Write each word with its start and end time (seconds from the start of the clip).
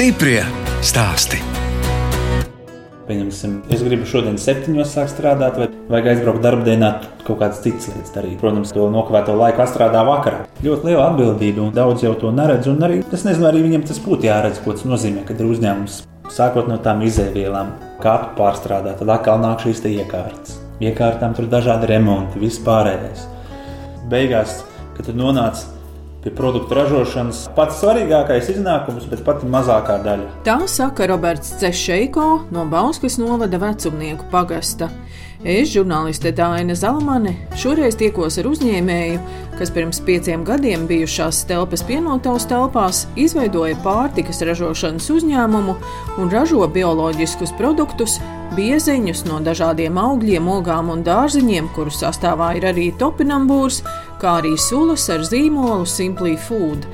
Stiprie 0.00 0.40
stāsti. 0.80 1.36
Pieņemsim, 3.04 3.58
es 3.68 3.82
gribu 3.84 4.06
šodien 4.08 4.38
septiņos 4.40 4.94
sākt 4.96 5.10
strādāt, 5.12 5.58
vai 5.60 5.66
vajag 5.92 6.06
aizbraukt 6.14 6.40
darbdienā, 6.40 6.88
kaut 7.26 7.42
kādas 7.42 7.58
citas 7.60 7.90
lietas 7.90 8.14
darīt. 8.14 8.38
Protams, 8.40 8.72
to 8.72 8.86
nokavēto 8.88 9.34
laiku 9.36 9.60
atstrādā 9.60 10.00
vakarā. 10.08 10.46
Ļoti 10.64 10.88
liela 10.88 11.10
atbildība, 11.10 11.66
un 11.66 11.74
daudz 11.76 12.06
jau 12.06 12.14
to 12.16 12.30
neredz. 12.32 12.70
Un 12.72 12.80
arī 12.86 13.02
es 13.02 13.26
nezinu, 13.28 13.44
arī 13.50 13.60
viņam 13.66 13.84
tas 13.90 14.00
būtu 14.00 14.24
jāredz, 14.24 14.62
ko 14.64 14.72
tas 14.72 14.86
nozīmē, 14.88 15.26
kad 15.28 15.42
ir 15.42 15.50
uzņēmums. 15.52 15.98
Sākot 16.32 16.70
no 16.72 16.78
tām 16.80 17.04
izēvielām, 17.04 17.74
kā 18.00 18.14
tu 18.22 18.30
pārstrādā, 18.40 18.94
tad 19.02 19.12
atkal 19.18 19.44
nāk 19.44 19.66
šīs 19.66 19.84
iekārtas. 19.90 20.56
Iekārtām 20.80 21.36
tur 21.36 21.50
dažādi 21.52 21.92
remonti, 21.92 22.40
vispārējais. 22.40 23.28
Beigās, 24.08 24.62
kad 24.96 25.12
tu 25.12 25.16
nonāc 25.20 25.60
pie 25.66 25.79
produktu 26.28 26.76
ražošanas 26.76 27.46
pats 27.56 27.80
svarīgākais 27.80 28.50
iznākums, 28.52 29.06
bet 29.08 29.22
pati 29.24 29.48
mazākā 29.48 29.96
daļa. 30.04 30.26
Tā 30.44 30.58
saka 30.68 31.08
Roberts 31.08 31.54
Cešeiko 31.62 32.26
no 32.52 32.66
Bauskas 32.68 33.16
novada 33.22 33.60
vecumnieku 33.62 34.28
pagasta. 34.32 34.90
Es, 35.40 35.70
žurnāliste 35.72 36.34
Dāna 36.36 36.74
Zalamane, 36.76 37.30
šoreiz 37.56 37.94
tiekos 37.96 38.34
ar 38.42 38.44
uzņēmēju, 38.50 39.20
kas 39.56 39.70
pirms 39.72 40.02
pieciem 40.04 40.42
gadiem 40.44 40.82
bijušās 40.84 41.46
telpas 41.48 41.80
pienotavas 41.88 42.44
telpās 42.50 43.06
izveidoja 43.16 43.78
pārtikas 43.80 44.42
ražošanas 44.44 45.06
uzņēmumu 45.14 45.78
un 46.20 46.28
ražo 46.28 46.66
bioloģiskus 46.68 47.54
produktus, 47.56 48.18
biezeņus 48.52 49.24
no 49.30 49.38
dažādiem 49.40 49.96
augļiem, 49.96 50.50
ogām 50.58 50.90
un 50.92 51.04
dārziņiem, 51.08 51.70
kuru 51.72 51.94
sastāvā 51.94 52.50
ir 52.58 52.66
arī 52.74 52.90
topinambūrs, 53.00 53.80
kā 54.20 54.42
arī 54.42 54.58
sulas 54.60 55.06
ar 55.08 55.24
zīmolu 55.24 55.88
Simply 55.88 56.34
Food. 56.36 56.84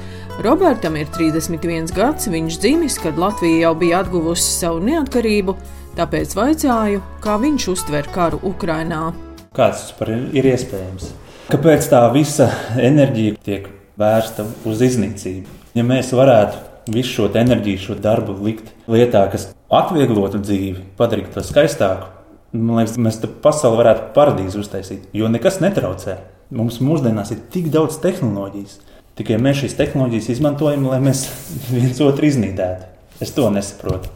Robertam 0.46 0.94
ir 1.00 1.10
31 1.10 1.90
gads, 1.96 2.30
viņš 2.30 2.60
dzimis, 2.62 3.00
kad 3.02 3.18
Latvija 3.18 3.66
jau 3.66 3.74
bija 3.80 4.04
atguvusi 4.04 4.54
savu 4.60 4.84
neatkarību, 4.86 5.56
tāpēc 5.96 6.34
vaicāju, 6.36 7.00
kā 7.24 7.36
viņš 7.40 7.68
uztver 7.72 8.08
karu 8.12 8.40
Ukrajinā. 8.44 9.10
Kāds 9.56 9.88
tas 9.96 10.10
ir 10.36 10.48
iespējams? 10.52 11.12
Kāpēc 11.48 11.88
tā 11.88 12.02
visa 12.12 12.50
enerģija 12.76 13.36
tiek 13.46 13.68
vērsta 13.96 14.44
uz 14.68 14.82
iznīcību? 14.84 15.46
Ja 15.78 15.84
mēs 15.86 16.12
varētu 16.16 16.92
visu 16.92 17.12
šo 17.12 17.28
enerģiju, 17.38 17.82
šo 17.82 17.96
darbu 18.02 18.36
likt 18.44 18.72
lietā, 18.90 19.24
kas 19.32 19.48
atvieglotu 19.72 20.40
dzīvi, 20.42 20.84
padarītu 20.98 21.32
to 21.36 21.44
skaistāku, 21.46 22.10
man 22.52 22.82
liekas, 22.82 22.98
mēs 23.00 23.20
te 23.22 23.30
pasauli 23.30 23.80
varētu 23.80 24.10
paradīzi 24.16 24.60
uztaisīt, 24.60 25.08
jo 25.16 25.30
nekas 25.32 25.60
netraucē. 25.64 26.18
Mums 26.56 26.78
mūsdienās 26.84 27.32
ir 27.34 27.40
tik 27.50 27.72
daudz 27.74 27.98
tehnoloģijas. 28.04 28.76
Tikai 29.16 29.40
mēs 29.42 29.62
šīs 29.62 29.78
tehnoloģijas 29.78 30.28
izmantojam, 30.36 30.86
lai 30.92 31.00
mēs 31.08 31.24
viens 31.74 32.02
otru 32.04 32.28
iznīdētu. 32.28 32.92
Es 33.24 33.32
to 33.32 33.48
nesaprotu. 33.50 34.12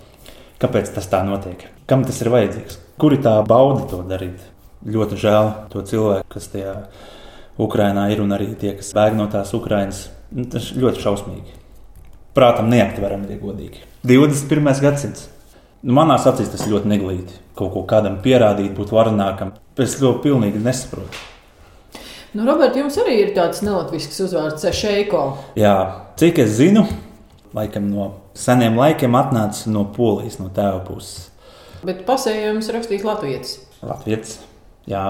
Kāpēc 0.60 0.90
tas 0.92 1.06
tā 1.08 1.22
notiek? 1.24 1.62
Kam 1.88 2.02
tas 2.04 2.18
ir 2.20 2.28
vajadzīgs? 2.32 2.76
Kur 3.00 3.14
ir 3.16 3.22
tā 3.24 3.38
bauda 3.48 3.86
to 3.88 4.02
darīt? 4.04 4.42
Ļoti 4.84 5.16
žēl 5.20 5.46
to 5.72 5.80
cilvēku, 5.88 6.26
kas 6.34 6.50
tajā 6.52 6.74
Ukrainā 7.60 8.10
ir 8.12 8.20
un 8.20 8.36
arī 8.36 8.50
tie, 8.60 8.74
kas 8.76 8.92
bēg 8.96 9.16
no 9.16 9.24
tās 9.32 9.54
Ukrainas. 9.56 10.08
Nu, 10.36 10.44
tas 10.52 10.68
ļoti 10.76 11.00
šausmīgi. 11.00 11.56
Prātam 12.36 12.68
neaptverami, 12.72 13.32
ja 13.32 13.40
godīgi. 13.40 13.80
21. 14.04 14.70
gadsimts. 14.84 15.26
Nu, 15.80 15.94
manā 15.96 16.20
acīs 16.20 16.52
tas 16.52 16.68
ļoti 16.68 16.92
neglīti. 16.92 17.40
Kaut 17.56 17.72
ko 17.72 17.86
kādam 17.88 18.20
pierādīt, 18.20 18.74
būt 18.76 18.92
varenākam. 18.92 19.56
Es 19.80 19.96
to 19.96 20.12
pilnīgi 20.20 20.60
nesaprotu. 20.60 21.24
Nu, 22.36 22.44
Robert, 22.44 22.76
jums 22.76 23.00
arī 23.00 23.16
ir 23.24 23.32
tāds 23.34 23.64
nelatvisks 23.64 24.20
uzvārds 24.28 24.60
Sešeiko. 24.60 25.24
Jā, 25.58 25.76
cik 26.20 26.44
es 26.44 26.52
zinu, 26.60 26.84
laikam 27.56 27.88
no 27.90 28.06
seniem 28.38 28.78
laikiem 28.78 29.16
atnācis 29.18 29.68
no 29.70 29.84
polijas, 29.96 30.38
no 30.40 30.50
tēva 30.54 30.82
puses. 30.86 31.28
Bet 31.86 32.04
pasējums 32.08 32.68
rakstīt 32.74 33.04
latviešu. 33.06 33.64
Latvijas, 33.86 34.36
jā. 34.90 35.04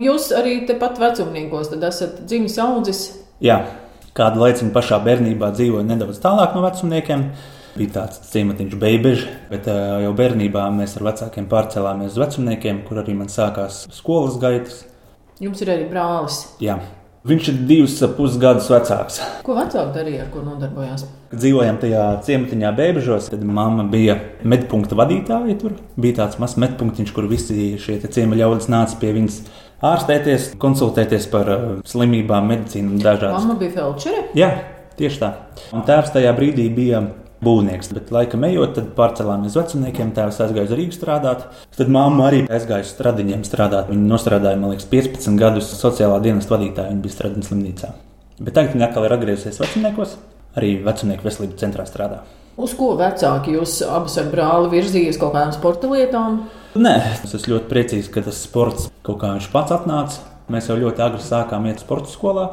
Jūs 0.00 0.30
arī 0.36 0.62
tepat 0.68 1.00
vecumniekos 1.02 1.72
esat 1.74 2.22
dzimis 2.24 2.56
audzis. 2.62 3.02
Jā, 3.44 3.60
kādu 4.16 4.42
laiciņu 4.44 4.72
pašā 4.74 4.98
bērnībā 5.04 5.52
dzīvoju 5.54 5.86
nedaudz 5.86 6.20
tālāk 6.22 6.56
no 6.56 6.64
vecumniekiem. 6.64 7.24
Bija 7.78 7.94
tāds 7.94 8.22
ciematiņš, 8.32 8.76
beigas, 8.80 9.26
bet 9.50 9.68
jau 9.68 10.14
bērnībā 10.18 10.64
mēs 10.74 10.96
ar 10.98 11.04
vecākiem 11.10 11.46
pārcēlāmies 11.50 12.14
uz 12.14 12.22
vecumniekiem, 12.24 12.80
kur 12.88 13.02
arī 13.04 13.14
man 13.18 13.28
sākās 13.30 13.84
skolas 13.94 14.38
gaitas. 14.42 14.80
Jums 15.38 15.60
ir 15.62 15.70
arī 15.76 15.84
brālis. 15.90 16.40
Jā. 16.62 16.80
Viņš 17.26 17.48
ir 17.50 17.56
divus 17.66 17.96
pusgadus 18.14 18.68
vecāks. 18.70 19.16
Ko 19.42 19.56
vecāki 19.56 19.90
darīja, 19.96 20.22
ar 20.22 20.28
ko 20.30 20.42
nodarbojās? 20.46 21.02
Kad 21.32 21.40
dzīvojām 21.42 21.80
tajā 21.82 22.04
ciematiņā, 22.24 22.70
Bēbežos, 22.78 23.26
tad 23.32 23.42
mamma 23.42 23.82
bija 23.90 24.14
medpunkta 24.46 24.94
vadītāja. 24.98 25.56
Tur 25.58 25.74
bija 25.98 26.20
tāds 26.20 26.38
mazs 26.38 26.54
medpunktiņš, 26.62 27.12
kur 27.16 27.26
visi 27.28 27.72
šie 27.82 27.98
ciema 28.06 28.38
ļaudis 28.38 28.70
nāca 28.70 29.00
pie 29.02 29.10
viņas 29.16 29.40
ārstēties, 29.90 30.52
konsultēties 30.62 31.26
par 31.32 31.50
uh, 31.52 31.66
slimībām, 31.90 32.46
medicīnu 32.52 32.94
un 32.94 33.02
dažādām. 33.02 33.34
Mamma 33.34 33.58
bija 33.60 33.74
felčere? 33.80 34.24
Jā, 34.38 34.52
tieši 34.98 35.22
tā. 35.24 35.32
Un 35.74 35.82
tēvs 35.90 36.14
tajā 36.14 36.32
brīdī 36.38 36.68
bija 36.74 37.02
būvnieks. 37.44 37.92
Bet 37.96 38.12
laikam 38.14 38.46
ejot, 38.48 38.74
tad 38.76 38.90
pārcēlāmies 38.96 39.52
uz 39.54 39.58
vecumniekiem. 39.60 40.14
Tēvs 40.16 40.40
aizgāja 40.44 40.68
uz 40.68 40.74
Rīgā 40.78 40.96
strādāt. 40.96 41.44
Tad 41.76 41.92
mamma 41.94 42.28
arī 42.30 42.42
aizgāja 42.46 42.86
uz 42.86 42.94
stradiņiem 42.94 43.44
strādāt. 43.46 43.92
Viņa 43.92 44.10
nostrādāja, 44.12 44.60
man 44.60 44.74
liekas, 44.74 44.88
15 44.90 45.38
gadus 45.40 45.70
sociālā 45.78 46.18
dienesta 46.24 46.56
vadītāja. 46.56 46.92
Viņa 46.92 47.04
bija 47.04 47.16
strādājis 47.16 47.52
slimnīcā. 47.52 47.92
Bet 48.38 48.54
tagad 48.58 48.74
viņa 48.76 48.88
atkal 48.88 49.06
ir 49.06 49.16
atgriezusies 49.18 49.62
vecumniekos. 49.62 50.18
Arī 50.58 50.74
vecumnieku 50.82 51.26
veselības 51.26 51.62
centrā 51.62 51.86
strādā. 51.86 52.22
Uz 52.58 52.72
ko 52.74 52.96
vecāki 52.98 53.52
jūs 53.54 53.76
abus 53.86 54.16
ar 54.18 54.32
brāli 54.32 54.72
virzījāties 54.72 55.20
kaut 55.20 55.30
kādām 55.36 55.52
sporta 55.54 55.90
lietām? 55.92 56.40
Nē, 56.74 56.94
es 57.22 57.36
esmu 57.36 57.54
ļoti 57.54 57.70
priecīgs, 57.70 58.08
ka 58.10 58.24
tas 58.26 58.40
sports 58.42 58.88
kaut 59.06 59.20
kā 59.22 59.30
viņš 59.36 59.46
pats 59.52 59.76
atnāca. 59.76 60.24
Mēs 60.50 60.66
jau 60.70 60.78
ļoti 60.80 61.04
agri 61.04 61.22
sākām 61.22 61.68
iet 61.70 61.84
sporta 61.84 62.10
skolā. 62.10 62.48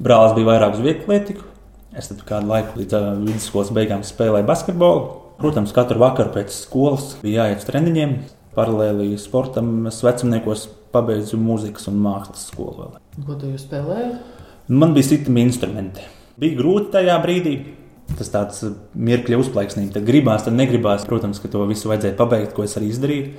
Brālis 0.00 0.36
bija 0.36 0.52
vairāk 0.52 0.76
uz 0.78 0.84
vietu 0.84 1.02
atletiku, 1.02 1.49
Es 1.96 2.06
tad 2.06 2.20
kādu 2.26 2.50
laiku 2.52 2.78
līdz 2.78 2.94
uh, 2.94 3.08
vidusskolas 3.24 3.72
beigām 3.74 4.04
spēlēju 4.06 4.46
basketbolu. 4.46 5.06
Protams, 5.40 5.72
katru 5.74 5.98
vakaru 6.02 6.30
pēc 6.34 6.52
skolas 6.54 7.16
bija 7.22 7.46
jāiet 7.46 7.62
uz 7.62 7.66
treniņiem. 7.66 8.14
Paralēli 8.54 9.14
sportam, 9.18 9.72
es 9.90 9.98
vecumniekos 10.04 10.66
pabeidzu 10.94 11.38
mūzikas 11.40 11.88
un 11.90 11.98
mākslas 12.04 12.48
skolu. 12.50 12.84
Vēl. 12.84 13.24
Ko 13.26 13.38
tu 13.40 13.50
spēlēji? 13.58 14.10
Man 14.70 14.94
bija 14.94 15.08
citi 15.10 15.34
instrumenti. 15.42 16.04
Bija 16.38 16.58
grūti 16.60 16.92
tajā 16.94 17.16
brīdī. 17.24 17.54
Tas 18.18 18.30
tāds 18.30 18.62
mirkļa 18.94 19.38
uzplaiksnījums. 19.40 19.94
Tad 19.94 20.06
gribās, 20.06 20.44
tad 20.46 20.54
negribās. 20.58 21.06
Protams, 21.08 21.42
ka 21.42 21.50
to 21.50 21.64
visu 21.70 21.90
vajadzēja 21.90 22.18
pabeigt, 22.18 22.54
ko 22.54 22.66
es 22.66 22.76
arī 22.78 22.90
izdarīju. 22.90 23.32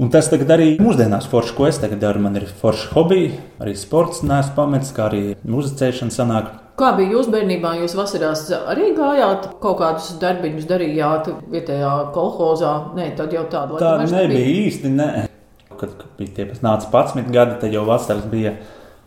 Un 0.00 0.10
tas 0.10 0.26
tagad 0.26 0.50
arī 0.56 0.72
mūsdienās 0.82 1.28
forši, 1.30 1.54
ko 1.54 1.68
es 1.68 1.78
tagad 1.80 2.02
daru. 2.02 2.24
Man 2.24 2.40
ir 2.40 2.48
forši 2.60 2.90
hobiji, 2.96 3.32
arī 3.62 3.76
sports, 3.78 4.24
neesmu 4.26 4.56
pametis, 4.56 4.92
kā 4.96 5.06
arī 5.06 5.22
muzicēšana 5.46 6.14
sanāk. 6.14 6.52
Kā 6.74 6.88
bija 6.98 7.12
jūsu 7.14 7.30
bērnībā? 7.30 7.76
Jūs 7.78 7.92
vasarās 7.94 8.48
arī 8.58 8.88
gājāt, 8.96 9.46
kaut 9.62 9.78
kādus 9.78 10.08
darbiņus 10.18 10.66
darījāt 10.66 11.30
vietējā 11.52 11.92
kolhozā? 12.16 12.72
Nē, 12.96 13.12
tad 13.18 13.34
jau 13.34 13.44
tāda 13.50 13.78
tā 13.78 13.92
nebija. 14.00 14.24
nebija 14.24 14.56
īsti. 14.64 14.90
Nē. 14.96 15.08
Kad, 15.78 16.02
bija 16.18 16.34
tie 16.34 16.48
nāca 16.64 16.90
11 16.90 17.30
gadi, 17.34 17.60
tad 17.62 17.74
jau 17.74 17.84
vasaras 17.86 18.26
bija 18.30 18.56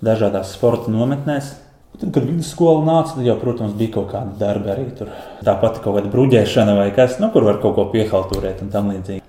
dažādās 0.04 0.56
sporta 0.56 0.94
nometnēs. 0.94 1.52
Tad, 1.98 2.14
kad 2.16 2.24
vidusskola 2.24 2.86
nāca, 2.88 3.18
tad 3.18 3.28
jau, 3.28 3.36
protams, 3.42 3.76
bija 3.76 3.98
kaut 3.98 4.12
kāda 4.14 4.40
darba 4.40 4.76
arī 4.78 4.88
tur. 4.96 5.12
Tāpat 5.44 5.82
kaut 5.84 5.98
kāda 5.98 6.12
bruģēšana 6.14 6.80
vai 6.80 6.92
kas, 6.96 7.20
nu, 7.20 7.34
kur 7.36 7.50
var 7.50 7.60
kaut 7.64 7.76
ko 7.76 7.90
piehalturēt 7.92 8.64
un 8.64 8.72
tam 8.72 8.94
līdzīgi. 8.94 9.26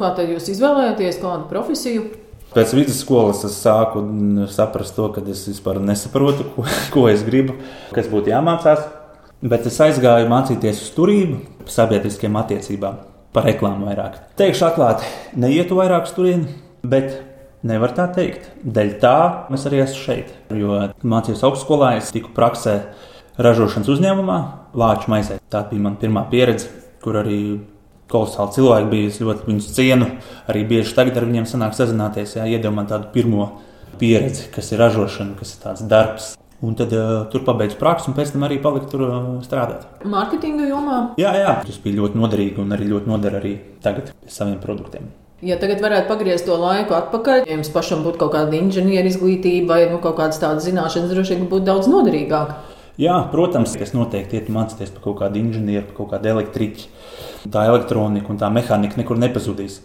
Kā 0.00 0.10
tad 0.16 0.32
jūs 0.32 0.50
izvēlējāties 0.56 1.22
kādu 1.22 1.46
profesiju? 1.52 2.08
Pēc 2.56 2.70
vidusskolas 2.72 3.42
es 3.44 3.58
sāku 3.60 4.00
saprast 4.48 4.94
to, 4.96 5.10
ka 5.12 5.20
es 5.28 5.42
vispār 5.44 5.76
nesaprotu, 5.84 6.46
ko, 6.54 6.62
ko 6.94 7.02
es 7.10 7.20
gribu, 7.26 7.58
kas 7.92 8.08
būtu 8.08 8.32
jāmācās. 8.32 8.86
Bet 9.44 9.68
es 9.68 9.76
aizgāju 9.84 10.30
mācīties 10.30 10.80
uz 10.86 10.94
turību, 10.96 11.42
sabiedriskiem 11.68 12.38
attiecībām, 12.40 12.96
par 13.36 13.44
reklāmu 13.44 13.90
vairāk. 13.90 14.16
Teikšu 14.40 14.70
atklāti, 14.70 15.10
neietu 15.36 15.76
vairāk 15.76 16.08
uz 16.08 16.16
turieni, 16.16 16.48
bet 16.80 17.18
nevar 17.68 17.92
tā 17.92 18.08
teikt. 18.16 18.48
Dēļ 18.64 18.96
tā 19.04 19.18
es 19.52 19.68
arī 19.68 19.84
esmu 19.84 20.00
šeit. 20.06 20.32
Jo 20.56 20.80
mācījos 21.04 21.44
augstskolā, 21.44 21.92
es 22.00 22.08
tiku 22.16 22.32
praksē 22.36 22.78
ražošanas 23.36 23.92
uzņēmumā, 23.98 24.40
Lāča 24.76 25.12
maizē. 25.12 25.42
Tā 25.52 25.66
bija 25.68 25.90
mana 25.90 26.00
pirmā 26.00 26.24
pieredze, 26.32 26.72
kur 27.04 27.20
arī 27.20 27.40
kolosāli 28.12 28.56
cilvēki 28.56 28.90
bija. 28.92 29.10
Es 29.12 29.20
ļoti 29.22 29.50
viņus 29.50 29.68
cienu. 29.76 30.10
Arī 30.50 30.64
bieži 30.68 30.96
tagad 30.96 31.18
ar 31.20 31.28
viņiem 31.28 31.48
sanāk 31.50 31.76
sazināties. 31.78 32.36
Jā, 32.38 32.70
man 32.70 32.90
tādu 32.90 33.10
pirmo 33.14 33.50
pieredzi, 34.00 34.50
kas 34.54 34.72
ir 34.72 34.82
ražošana, 34.84 35.36
kas 35.38 35.54
ir 35.54 35.62
tāds 35.64 35.86
darbs. 35.90 36.34
Un 36.64 36.72
tad 36.72 36.92
uh, 36.96 37.26
tur 37.28 37.42
pabeigts 37.44 37.76
praksa, 37.76 38.08
un 38.08 38.16
pēc 38.16 38.32
tam 38.32 38.46
arī 38.46 38.56
palika 38.64 38.88
tur 38.88 39.02
uh, 39.04 39.26
strādāt. 39.44 39.84
Mārketinga 40.08 40.64
jomā? 40.70 41.00
Jā, 41.20 41.34
jā, 41.36 41.52
tas 41.66 41.76
bija 41.84 41.98
ļoti 42.00 42.16
noderīgi 42.16 42.62
un 42.62 42.72
arī 42.72 42.88
ļoti 42.94 43.12
noder 43.12 43.36
arī 43.42 43.52
tagad 43.84 44.14
saviem 44.24 44.56
produktiem. 44.62 45.10
Ja 45.44 45.58
tagad 45.60 45.82
varētu 45.84 46.08
pagriezt 46.08 46.46
to 46.48 46.56
laiku 46.56 46.96
atpakaļ, 46.96 47.42
ja 47.44 47.58
jums 47.58 47.68
pašam 47.74 48.00
būtu 48.06 48.22
kaut 48.22 48.32
kāda 48.32 48.56
inženieru 48.56 49.10
izglītība 49.10 49.74
vai 49.74 49.90
nu, 49.90 50.00
kaut 50.00 50.16
kādas 50.16 50.40
tādas 50.40 50.64
zināšanas, 50.64 51.12
droši 51.12 51.36
vien 51.36 51.50
būtu 51.50 51.68
daudz 51.68 51.90
noderīgāk. 51.92 52.54
Jā, 52.96 53.16
protams, 53.28 53.74
es 53.76 53.92
noteikti 53.92 54.38
ietu 54.38 54.54
mācīties 54.54 54.94
par 54.94 55.02
kaut 55.04 55.18
kādu 55.20 55.40
inženieru, 55.42 55.84
par 55.90 55.96
kaut 55.98 56.14
kādu 56.14 56.30
elektriķu. 56.32 56.86
Tā 57.52 57.66
elektronika 57.68 58.32
un 58.32 58.40
tā 58.40 58.48
mehānika 58.52 58.96
nekur 58.96 59.20
nepazudīs. 59.20 59.82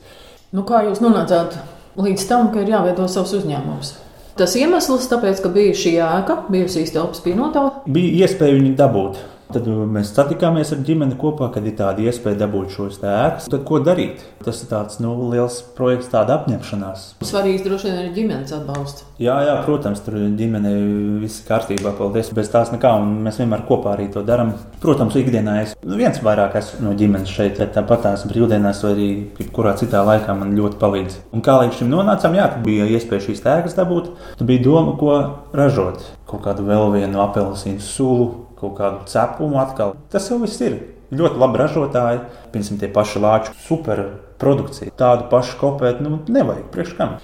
Nu, 0.56 0.64
kā 0.68 0.86
jūs 0.88 1.04
nonācāt 1.04 1.58
līdz 2.00 2.24
tam, 2.30 2.54
ka 2.54 2.64
ir 2.64 2.72
jāveido 2.72 3.10
savs 3.12 3.36
uzņēmums? 3.42 3.92
Tas 4.40 4.56
iemesls, 4.56 5.10
tāpēc, 5.12 5.44
ka 5.44 5.52
bija 5.52 5.76
šī 5.76 5.98
ēka, 6.06 6.38
bijusīs 6.52 6.94
telpas 6.96 7.20
pienotava. 7.26 7.84
Bija 7.92 8.24
iespēja 8.24 8.56
viņu 8.56 8.74
dabūt. 8.80 9.20
Tad 9.52 9.68
mēs 9.68 10.14
satikāmies 10.16 10.72
ar 10.72 10.84
ģimeni 10.88 11.18
kopā, 11.20 11.50
kad 11.52 11.66
ir 11.68 11.76
tāda 11.80 12.04
iespēja 12.06 12.40
dabūt 12.46 12.72
šos 12.76 13.00
ēkas. 13.04 13.50
Tad 13.52 13.66
ko 13.68 13.82
darīt? 13.84 14.22
Tas 14.46 14.62
ir 14.64 14.70
tāds 14.72 15.02
nu, 15.04 15.14
liels 15.34 15.60
projekts, 15.78 16.10
tāda 16.14 16.40
apņemšanās. 16.40 17.04
Svarīgs 17.28 17.66
droši 17.66 17.90
vien 17.90 18.00
ir 18.02 18.14
ģimenes 18.16 18.54
atbalsts. 18.56 19.06
Jā, 19.22 19.36
jā, 19.46 19.58
protams, 19.68 20.02
tur 20.06 20.16
ģimenei 20.40 20.76
viss 21.22 21.44
kārtībā, 21.48 21.94
paldies. 21.98 22.32
Bez 22.34 22.50
tās 22.54 22.72
nekā, 22.74 22.94
un 23.02 23.20
mēs 23.26 23.42
vienmēr 23.42 23.66
kopā 23.68 23.96
arī 23.96 24.08
to 24.14 24.24
darām. 24.26 24.54
Protams, 24.82 25.18
ikdienā 25.20 25.58
es 25.66 25.76
nu, 25.84 25.98
viens 26.00 26.22
vairāk 26.24 26.56
esmu 26.62 26.88
no 26.88 26.96
ģimenes 26.98 27.32
šeit, 27.32 27.60
bet 27.60 27.76
tāpat 27.78 28.06
tās 28.08 28.26
brīvdienās 28.30 28.82
vai 28.86 28.94
arī 28.96 29.10
jebkurā 29.42 29.76
citā 29.82 30.02
laikā 30.08 30.36
man 30.38 30.56
ļoti 30.58 30.80
palīdz. 30.82 31.20
Un 31.36 31.46
kā 31.46 31.60
līdz 31.62 31.82
šim 31.82 31.92
nonācām, 31.92 32.38
jā, 32.40 32.48
bija 32.66 32.88
iespēja 32.96 33.28
šīs 33.28 33.44
tēgas 33.46 33.78
dabūt, 33.78 34.14
tad 34.40 34.48
bija 34.50 34.66
doma, 34.66 34.96
ko 34.98 35.18
ražot. 35.58 36.02
Kaut 36.32 36.46
kādu 36.46 36.66
vēl 36.66 36.88
vienu 36.96 37.22
apelsīnu 37.22 37.84
sulu, 37.84 38.30
kaut 38.62 38.78
kādu 38.80 39.06
cepumu 39.12 39.60
atkal. 39.62 39.96
Tas 40.14 40.30
jau 40.32 40.40
viss 40.42 40.62
ir. 40.64 40.80
Ļoti 41.12 41.42
labi 41.42 41.60
ražotāji, 41.60 42.22
piemēram, 42.54 42.80
tie 42.80 42.90
paši 42.96 43.20
lāču 43.20 43.56
super 43.66 44.04
produkcija. 44.40 44.94
Tādu 44.98 45.28
pašu 45.32 45.58
kopēt 45.60 46.00
nu, 46.04 46.22
nevajag 46.32 46.70
priekš 46.72 46.94
kam. 46.96 47.18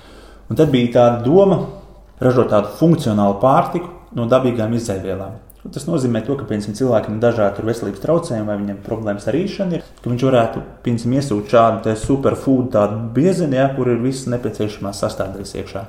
Un 0.51 0.59
tad 0.59 0.73
bija 0.73 0.91
tāda 0.97 1.23
doma 1.23 1.61
ražot 2.23 2.51
tādu 2.51 2.73
funkcionālu 2.79 3.37
pārtiku 3.41 3.93
no 4.17 4.27
dabīgām 4.27 4.75
izēvielām. 4.75 5.37
Tas 5.73 5.83
nozīmē, 5.87 6.21
to, 6.23 6.35
ka 6.39 6.45
piemēram, 6.47 6.75
cilvēkam 6.77 7.17
ir 7.17 7.23
dažādi 7.23 7.65
veselības 7.67 8.03
traucējumi, 8.03 8.47
vai 8.47 8.55
viņam 8.61 8.77
problēmas 8.85 9.25
ar 9.27 9.35
īšanu, 9.35 9.79
ir, 9.79 9.87
ka 10.03 10.11
viņš 10.11 10.23
varētu 10.29 10.61
piemēram, 10.85 11.15
iesūt 11.19 11.51
šādu 11.51 11.95
superfoodu, 11.99 12.69
tādu 12.77 13.01
biezeni, 13.15 13.59
ja, 13.59 13.65
kur 13.75 13.89
ir 13.91 13.99
visas 14.03 14.29
nepieciešamās 14.31 15.01
sastāvdaļas 15.03 15.55
iekšā. 15.59 15.83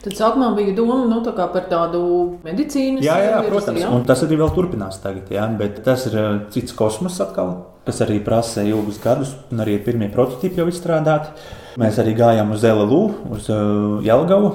Tad 0.00 0.16
sākumā 0.16 0.54
bija 0.56 0.72
doma 0.78 1.02
nu, 1.04 1.18
tā 1.20 1.34
par 1.36 1.66
tādu 1.68 2.00
medicīnas 2.44 3.04
jā, 3.04 3.18
jā, 3.20 3.40
protams, 3.44 3.82
jā. 3.82 3.90
un 3.92 4.06
tas 4.08 4.22
arī 4.24 4.38
vēl 4.40 4.52
turpinās 4.56 4.96
tagad. 5.02 5.28
Jā, 5.34 5.44
bet 5.60 5.82
tas 5.84 6.06
ir 6.08 6.16
cits 6.54 6.72
kosmos 6.76 7.18
atkal, 7.20 7.52
kas 7.84 8.00
arī 8.06 8.16
prasa 8.24 8.64
ilgus 8.64 9.00
gadus, 9.02 9.34
un 9.52 9.60
arī 9.60 9.76
pirmie 9.84 10.08
prototypi 10.12 10.62
jau 10.62 10.70
izstrādāti. 10.72 11.34
Mēs 11.80 12.00
arī 12.00 12.16
gājām 12.16 12.56
uz 12.56 12.64
LLU, 12.64 13.02
uz 13.36 13.52
uh, 13.52 14.00
Jelgavu, 14.04 14.54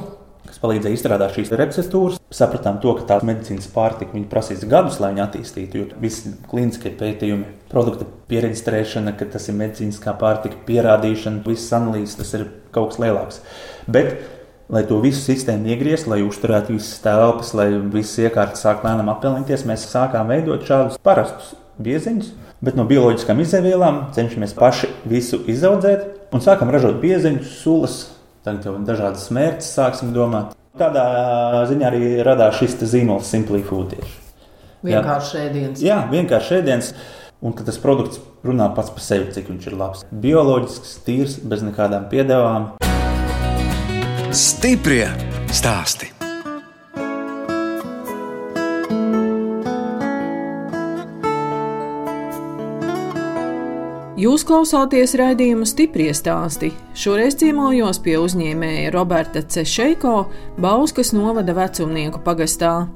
kas 0.50 0.58
palīdzēja 0.64 0.98
izstrādāt 0.98 1.38
šīs 1.38 1.54
receptūras. 1.62 2.18
Sapratām, 2.34 2.82
to, 2.82 2.96
ka 2.98 3.06
tā 3.10 3.20
medicīnas 3.26 3.70
pārtika 3.72 4.18
prasīs 4.32 4.66
gadus, 4.70 4.98
lai 5.04 5.14
viņu 5.14 5.24
attīstītu. 5.28 5.82
Jo 5.82 6.02
visi 6.02 6.34
klīniskie 6.50 6.92
pētījumi, 6.98 7.54
produkta 7.70 8.08
pieregistrēšana, 8.32 9.14
ka 9.20 9.30
tas 9.38 9.46
ir 9.52 9.60
medicīniskā 9.62 10.18
pārtika, 10.20 10.58
pierādīšana, 10.68 11.46
visas 11.46 11.70
analīzes, 11.78 12.18
tas 12.18 12.34
ir 12.38 12.48
kaut 12.76 12.94
kas 12.94 13.02
lielāks. 13.06 13.42
Bet 13.86 14.18
lai 14.72 14.82
to 14.88 14.98
visu 15.04 15.22
sistēmu 15.22 15.70
iegrieztu, 15.74 16.12
lai 16.14 16.24
uzturētu 16.26 16.76
visas 16.76 16.98
telpas, 17.04 17.54
lai 17.58 17.68
visas 17.94 18.18
iekārtas 18.26 18.66
sāktu 18.66 18.90
lēnām 18.90 19.12
apelnīties, 19.14 19.66
mēs 19.70 19.86
sākām 19.92 20.32
veidot 20.32 20.66
šādus 20.66 21.00
parastus 21.06 21.54
bieziņus, 21.82 22.32
bet 22.66 22.78
no 22.80 22.88
bioloģiskām 22.90 23.42
izēvielām 23.44 24.02
cenšamies 24.16 24.56
paši 24.58 24.90
visu 25.10 25.42
izaudzēt 25.52 26.34
un 26.34 26.44
sākam 26.44 26.72
ražot 26.74 26.98
bieziņus, 27.04 27.58
sulas, 27.62 27.98
tagad 28.48 28.70
jau 28.70 28.78
dažādas 28.88 29.28
mērķus 29.36 29.74
sāksim 29.78 30.14
domāt. 30.16 30.56
Tādā 30.76 31.06
ziņā 31.70 31.88
arī 31.88 32.08
radās 32.26 32.58
šis 32.60 32.76
zīmols 32.92 33.30
Simply 33.32 33.62
Food 33.64 33.94
tieši. 33.94 34.18
Vienkārši 34.86 35.38
ēdiens. 35.46 35.84
Jā, 35.84 36.02
vienkārši 36.12 36.60
ēdiens. 36.60 36.92
Un 37.46 37.54
tas 37.58 37.78
produkts 37.82 38.20
runā 38.48 38.68
pats 38.76 38.92
par 38.94 39.04
sevi, 39.04 39.30
cik 39.36 39.52
viņš 39.52 39.70
ir 39.70 39.78
labs. 39.80 40.04
Bioloģisks, 40.26 40.98
tīrs, 41.06 41.40
bez 41.46 41.64
nekādām 41.66 42.10
piedevām. 42.12 42.74
Stiprie 44.36 45.06
stāsti. 45.48 46.10
Jūs 54.20 54.44
klausāties 54.44 55.16
raidījuma 55.16 55.64
stipri 55.64 56.10
stāstī. 56.12 56.74
Šoreiz 56.92 57.40
ciemojos 57.40 58.02
pie 58.04 58.18
uzņēmēja 58.20 58.92
Roberta 58.92 59.40
Cešeiko, 59.40 60.18
Bauskas 60.60 61.16
novada 61.16 61.56
vecumnieku 61.56 62.20
pagastā. 62.28 62.90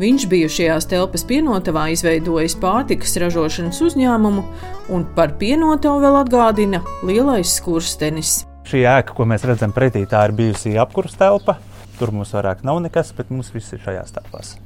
Viņš 0.00 0.28
bijušajās 0.32 0.88
telpas 0.96 1.28
pienotavā 1.28 1.90
izveidojis 1.92 2.56
pārtikas 2.64 3.20
ražošanas 3.20 3.84
uzņēmumu, 3.84 4.48
un 4.88 5.08
par 5.12 5.36
pienotavu 5.36 6.06
vēl 6.08 6.22
atgādina 6.24 6.86
lielais 7.04 7.58
skurstenis. 7.60 8.46
Šī 8.66 8.80
ēka, 8.82 9.14
ko 9.14 9.22
mēs 9.30 9.44
redzam 9.46 9.70
pretī, 9.70 10.00
tā 10.10 10.24
ir 10.26 10.32
bijusi 10.34 10.72
apkurss 10.82 11.14
telpa. 11.20 11.60
Tur 12.00 12.10
mums 12.10 12.32
vairāk 12.34 12.64
nav 12.66 12.80
nekas, 12.82 13.12
bet 13.14 13.30
mums 13.30 13.52
viss 13.54 13.70
ir 13.76 13.78
šajās 13.84 14.10
telpās. 14.16 14.56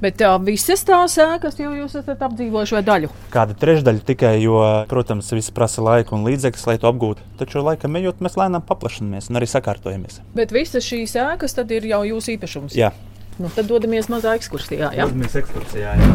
Bet 0.00 0.16
tā 0.16 0.30
visas 0.40 0.80
tās 0.88 1.18
ēkas 1.20 1.58
jau 1.60 1.74
jūs 1.76 1.98
esat 2.00 2.22
apdzīvojuši 2.24 2.76
vai 2.78 2.80
daļu? 2.86 3.10
Kāda 3.34 3.52
trešdaļa 3.60 4.00
tikai, 4.08 4.32
jo, 4.40 4.56
protams, 4.88 5.28
viss 5.36 5.52
prasa 5.52 5.84
laiku 5.84 6.16
un 6.16 6.24
līdzekļus, 6.24 6.64
lai 6.70 6.78
to 6.80 6.88
apgūtu. 6.88 7.20
Taču 7.42 7.60
laikam 7.66 8.00
ejot, 8.00 8.24
mēs 8.24 8.40
lēnām 8.40 8.64
paplašinamies 8.64 9.28
un 9.28 9.36
arī 9.40 9.50
sakārtojamies. 9.52 10.22
Bet 10.36 10.56
visas 10.56 10.88
šīs 10.88 11.12
ēkas 11.20 11.58
tad 11.60 11.76
ir 11.76 11.90
jau 11.92 12.00
jūsu 12.08 12.38
īpašums? 12.38 12.72
Jā. 12.80 12.94
Nu, 13.36 13.52
tad 13.52 13.68
dodamies 13.68 14.08
mazā 14.12 14.32
ekskursijā. 14.40 14.94
Jā, 14.96 15.04
dodamies 15.04 15.36
ekskursijā. 15.44 15.92
Jā. 16.00 16.08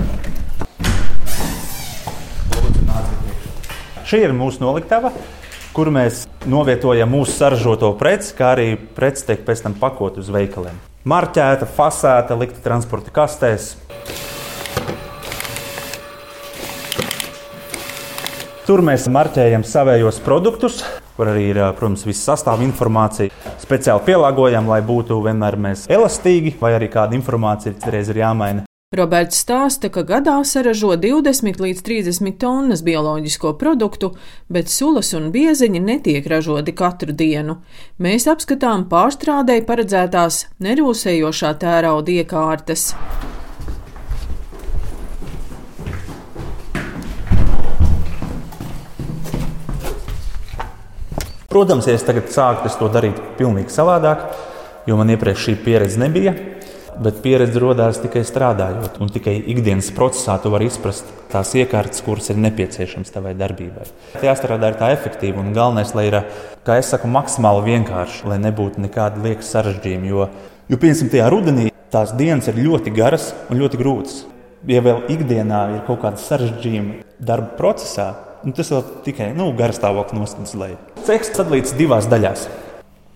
Šī 4.05 4.25
ir 4.25 4.33
mūsu 4.37 4.65
noliktava 4.65 5.13
kur 5.75 5.89
mēs 5.91 6.23
novietojam 6.47 7.09
mūsu 7.11 7.33
saražoto 7.35 7.89
preci, 7.99 8.31
kā 8.37 8.53
arī 8.55 8.67
preci 8.95 9.25
tiek 9.27 9.41
pēc 9.43 9.65
tam 9.65 9.75
pakot 9.75 10.21
uz 10.21 10.29
veikaliem. 10.31 10.77
Marķēta, 11.05 11.67
fasēta, 11.67 12.37
likta 12.39 12.63
transporta 12.63 13.11
kastēs. 13.13 13.73
Tur 18.65 18.81
mēs 18.81 19.05
marķējam 19.11 19.61
savējos 19.67 20.23
produktus, 20.25 20.79
kur 21.19 21.29
arī 21.29 21.51
ir, 21.51 21.59
protams, 21.77 22.07
viss 22.07 22.25
sastāv 22.25 22.63
informācija. 22.65 23.29
Speciāli 23.61 24.07
pielāgojam, 24.07 24.71
lai 24.71 24.79
būtu 24.85 25.19
vienmēr 25.27 25.59
elastīgi, 25.85 26.55
vai 26.61 26.73
arī 26.79 26.89
kāda 26.95 27.19
informācija 27.19 27.75
citreiz 27.75 28.09
ir 28.09 28.23
jāmaina. 28.23 28.64
Roberts 28.93 29.39
stāsta, 29.41 29.89
ka 29.89 30.03
gadā 30.05 30.35
saražo 30.45 30.91
20 30.93 31.57
līdz 31.57 31.79
30 31.81 32.35
tonnas 32.37 32.83
bioloģisko 32.85 33.55
produktu, 33.57 34.11
bet 34.45 34.69
sulas 34.69 35.09
un 35.17 35.31
bieziņi 35.33 35.81
netiek 35.81 36.27
ražoti 36.29 36.75
katru 36.77 37.09
dienu. 37.09 37.57
Mēs 37.97 38.27
apskatām 38.29 38.85
pārstrādēji 38.91 39.65
paredzētās 39.65 40.45
nerūsējošā 40.61 41.55
tērauda 41.65 42.13
iekārtas. 42.13 42.93
Protams, 51.49 51.89
ja 51.89 51.97
es 51.97 52.05
tagad 52.05 52.29
sāktu 52.29 52.69
to 52.77 52.93
darīt 52.93 53.17
pavisam 53.39 53.65
savādāk, 53.81 54.27
jo 54.85 55.01
man 55.01 55.09
iepriekš 55.09 55.49
šī 55.49 55.63
pieredze 55.65 56.05
nebija 56.05 56.37
bet 57.03 57.21
pieredze 57.23 57.59
radās 57.61 57.99
tikai 58.03 58.23
strādājot. 58.27 58.99
Un 59.03 59.11
tikai 59.13 59.35
ikdienas 59.53 59.91
procesā 59.95 60.37
tu 60.41 60.51
vari 60.53 60.69
izprast 60.69 61.09
tās 61.31 61.53
iekārtas, 61.57 62.03
kuras 62.05 62.29
ir 62.31 62.39
nepieciešamas 62.43 63.13
tavai 63.13 63.35
darbībai. 63.37 63.87
Jāstrādā 64.23 64.71
ir 64.71 64.79
tā 64.79 64.91
efektīvi 64.95 65.41
un 65.41 65.53
galvenais, 65.55 65.93
lai 65.97 66.07
ir, 66.09 66.19
kā 66.67 66.79
es 66.81 66.91
saku, 66.93 67.09
maksimāli 67.11 67.65
vienkārši, 67.71 68.25
lai 68.31 68.39
nebūtu 68.43 68.83
nekāda 68.85 69.23
lieka 69.23 69.45
sarežģījuma. 69.45 70.11
Jo, 70.11 70.29
jo 70.71 70.81
piemēram, 70.81 71.11
tajā 71.13 71.31
rudenī 71.33 71.69
tās 71.93 72.15
dienas 72.17 72.49
ir 72.51 72.61
ļoti 72.65 72.93
garas 72.95 73.31
un 73.49 73.61
ļoti 73.61 73.81
grūtas. 73.81 74.21
Ja 74.65 74.81
vēl 74.81 75.03
ikdienā 75.13 75.65
ir 75.75 75.83
kaut 75.85 76.01
kāda 76.01 76.21
sarežģījuma 76.21 77.03
darba 77.21 77.53
procesā, 77.59 78.13
nu, 78.45 78.53
tas 78.55 78.71
vēl 78.73 78.85
tikai 79.05 79.31
nu, 79.37 79.51
garas 79.57 79.77
stāvoklis 79.81 80.17
nostājas 80.21 80.55
leju. 80.57 80.79
Ceks 81.05 81.35
sadalīts 81.37 81.75
divās 81.77 82.09
daļās. 82.09 82.47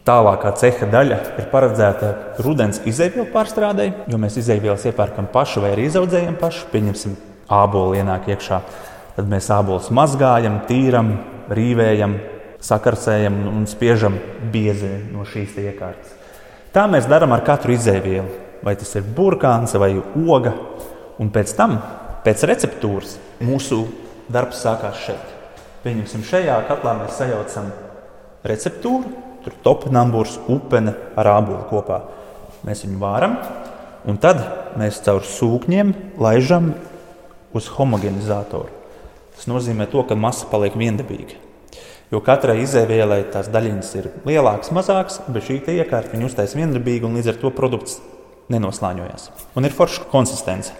Tālākā 0.08 0.53
ceha 0.58 0.88
daļa 0.89 1.18
ir 1.41 1.48
paredzēta 1.51 2.12
rudens 2.41 2.79
izēvielu 2.88 3.27
pārstrādei, 3.34 3.91
jo 4.10 4.18
mēs 4.22 4.39
izēvielas 4.39 4.86
iepērkam 4.89 5.27
paši 5.34 5.63
vai 5.63 5.74
arī 5.75 5.89
izaudzējam 5.89 6.38
paši. 6.39 6.65
Pieņemsim, 6.72 7.18
ābolu 7.51 7.98
ienāk 8.00 8.29
iekšā. 8.32 8.62
Tad 9.18 9.29
mēs 9.29 9.50
ābolus 9.51 9.89
mazgājam, 9.94 10.62
tīram, 10.70 11.12
rīvējam, 11.51 12.15
sakarsējam 12.63 13.41
un 13.51 13.68
spiežam 13.70 14.15
biezi 14.53 14.91
no 15.12 15.27
šīs 15.27 15.58
iekārtas. 15.62 16.15
Tā 16.74 16.86
mēs 16.89 17.10
darām 17.10 17.34
ar 17.36 17.44
katru 17.46 17.75
izēvielu. 17.75 18.48
Vai 18.63 18.75
tas 18.75 18.91
ir 19.00 19.06
burkāns 19.15 19.75
vai 19.79 19.94
oga. 20.00 20.51
Un 21.20 21.29
pēc 21.36 21.53
tam, 21.56 21.77
pēc 22.25 22.44
receptūras, 22.48 23.15
mūsu 23.44 23.86
darbs 24.32 24.60
sākās 24.63 25.00
šeit. 25.06 25.34
Pieņemsim, 25.84 26.25
šajā 26.27 26.58
katlā 26.68 26.98
mēs 27.00 27.15
sajaucam 27.20 27.70
receptūru, 28.48 29.28
Tur 29.50 29.58
topnamburs, 29.65 30.38
upene 30.51 30.94
ar 31.18 31.34
ābolu 31.39 31.65
kopā. 31.72 32.03
Mēs 32.68 32.86
viņu 32.86 33.01
vāram, 33.01 33.36
Un 34.08 34.18
tad 34.22 34.39
mēs 34.79 35.01
caur 35.03 35.25
sūkņiem 35.27 35.91
laižam 36.22 36.72
uz 37.56 37.68
homogenizatoru. 37.75 38.72
Tas 39.36 39.48
nozīmē, 39.50 39.88
to, 39.91 40.03
ka 40.08 40.15
masa 40.20 40.48
paliek 40.51 40.75
viendabīga. 40.79 41.36
Jo 42.10 42.22
katrai 42.25 42.62
izēvielai 42.63 43.22
tās 43.29 43.51
daļiņas 43.53 43.89
ir 44.00 44.08
lielākas, 44.25 44.72
mazākas, 44.74 45.20
bet 45.29 45.46
šī 45.46 45.60
iekārta 45.75 46.15
viņu 46.15 46.32
uztaisīs 46.32 46.58
viendabīgi 46.58 47.06
un 47.06 47.20
līdz 47.20 47.34
ar 47.34 47.41
to 47.44 47.51
produkts 47.53 48.00
nenoslāņojas. 48.50 49.29
Un 49.60 49.68
ir 49.68 49.75
forša 49.75 50.08
konsistence. 50.10 50.74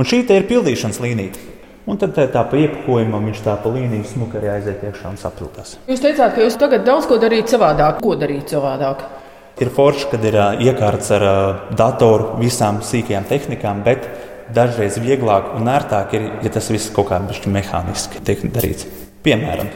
Un 0.00 0.08
šī 0.08 0.22
ir 0.32 0.48
pildīšanas 0.48 1.02
līnija. 1.02 1.36
Un 1.82 1.98
tad 1.98 2.12
tā, 2.14 2.28
tā 2.30 2.44
pa 2.46 2.58
iepakojumam 2.60 3.24
viņš 3.26 3.40
tā 3.42 3.56
pa 3.58 3.70
līniju 3.74 4.06
smuki 4.06 4.38
arī 4.38 4.52
aiziet 4.52 4.84
iekšā 4.86 5.10
un 5.10 5.18
sapildās. 5.18 5.74
Jūs 5.90 6.02
teicāt, 6.04 6.36
ka 6.36 6.44
jūs 6.44 6.58
tagad 6.60 6.86
daudz 6.86 7.08
ko 7.10 7.18
darīt 7.18 7.50
savādāk. 7.50 7.98
Ko 8.04 8.14
darīt 8.18 8.54
savādāk? 8.54 9.02
Ir 9.62 9.70
forši, 9.74 10.06
kad 10.12 10.22
ir 10.24 10.38
uh, 10.38 10.62
iekārts 10.62 11.10
ar 11.16 11.24
uh, 11.26 11.64
datoru 11.76 12.38
visām 12.38 12.78
sīkajām 12.86 13.26
tehnikām, 13.28 13.82
bet 13.84 14.06
dažreiz 14.54 15.00
vieglāk 15.02 15.52
un 15.58 15.68
ērtāk 15.74 16.14
ir, 16.18 16.28
ja 16.46 16.54
tas 16.54 16.70
viss 16.70 16.92
kaut 16.94 17.10
kā 17.10 17.18
mehāniski 17.20 18.22
tiek 18.24 18.46
darīts. 18.54 18.86
Piemēram, 19.26 19.68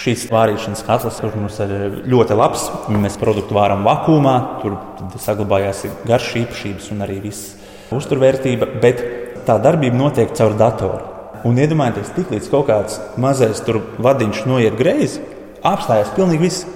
šīs 0.00 0.28
vārīšanas 0.30 0.86
katls, 0.86 1.20
kurš 1.22 1.38
mums 1.38 1.60
ir 1.66 2.00
ļoti 2.10 2.38
labs, 2.38 2.66
mēs 2.94 3.18
produktu 3.20 3.58
vāram 3.58 3.82
vakumā, 3.86 4.36
tur 4.62 4.78
saglabājās 5.20 5.84
garšas 6.06 6.42
īpašības 6.44 6.90
un 6.94 7.06
arī 7.06 7.20
viss 7.26 7.56
uzturvērtība, 7.94 8.70
bet 8.82 9.02
tā 9.46 9.58
darbība 9.62 9.98
notiek 9.98 10.32
caur 10.36 10.54
datoru. 10.58 11.09
Un 11.48 11.56
iedomājieties, 11.60 12.12
tiklīdz 12.18 12.50
kaut 12.52 12.68
kāds 12.68 12.98
mazais 13.20 13.62
vadiņš 13.64 14.44
noiet 14.50 14.76
greizi, 14.78 15.22
apstājās 15.64 16.12
pilnīgi 16.16 16.44
viss. 16.44 16.68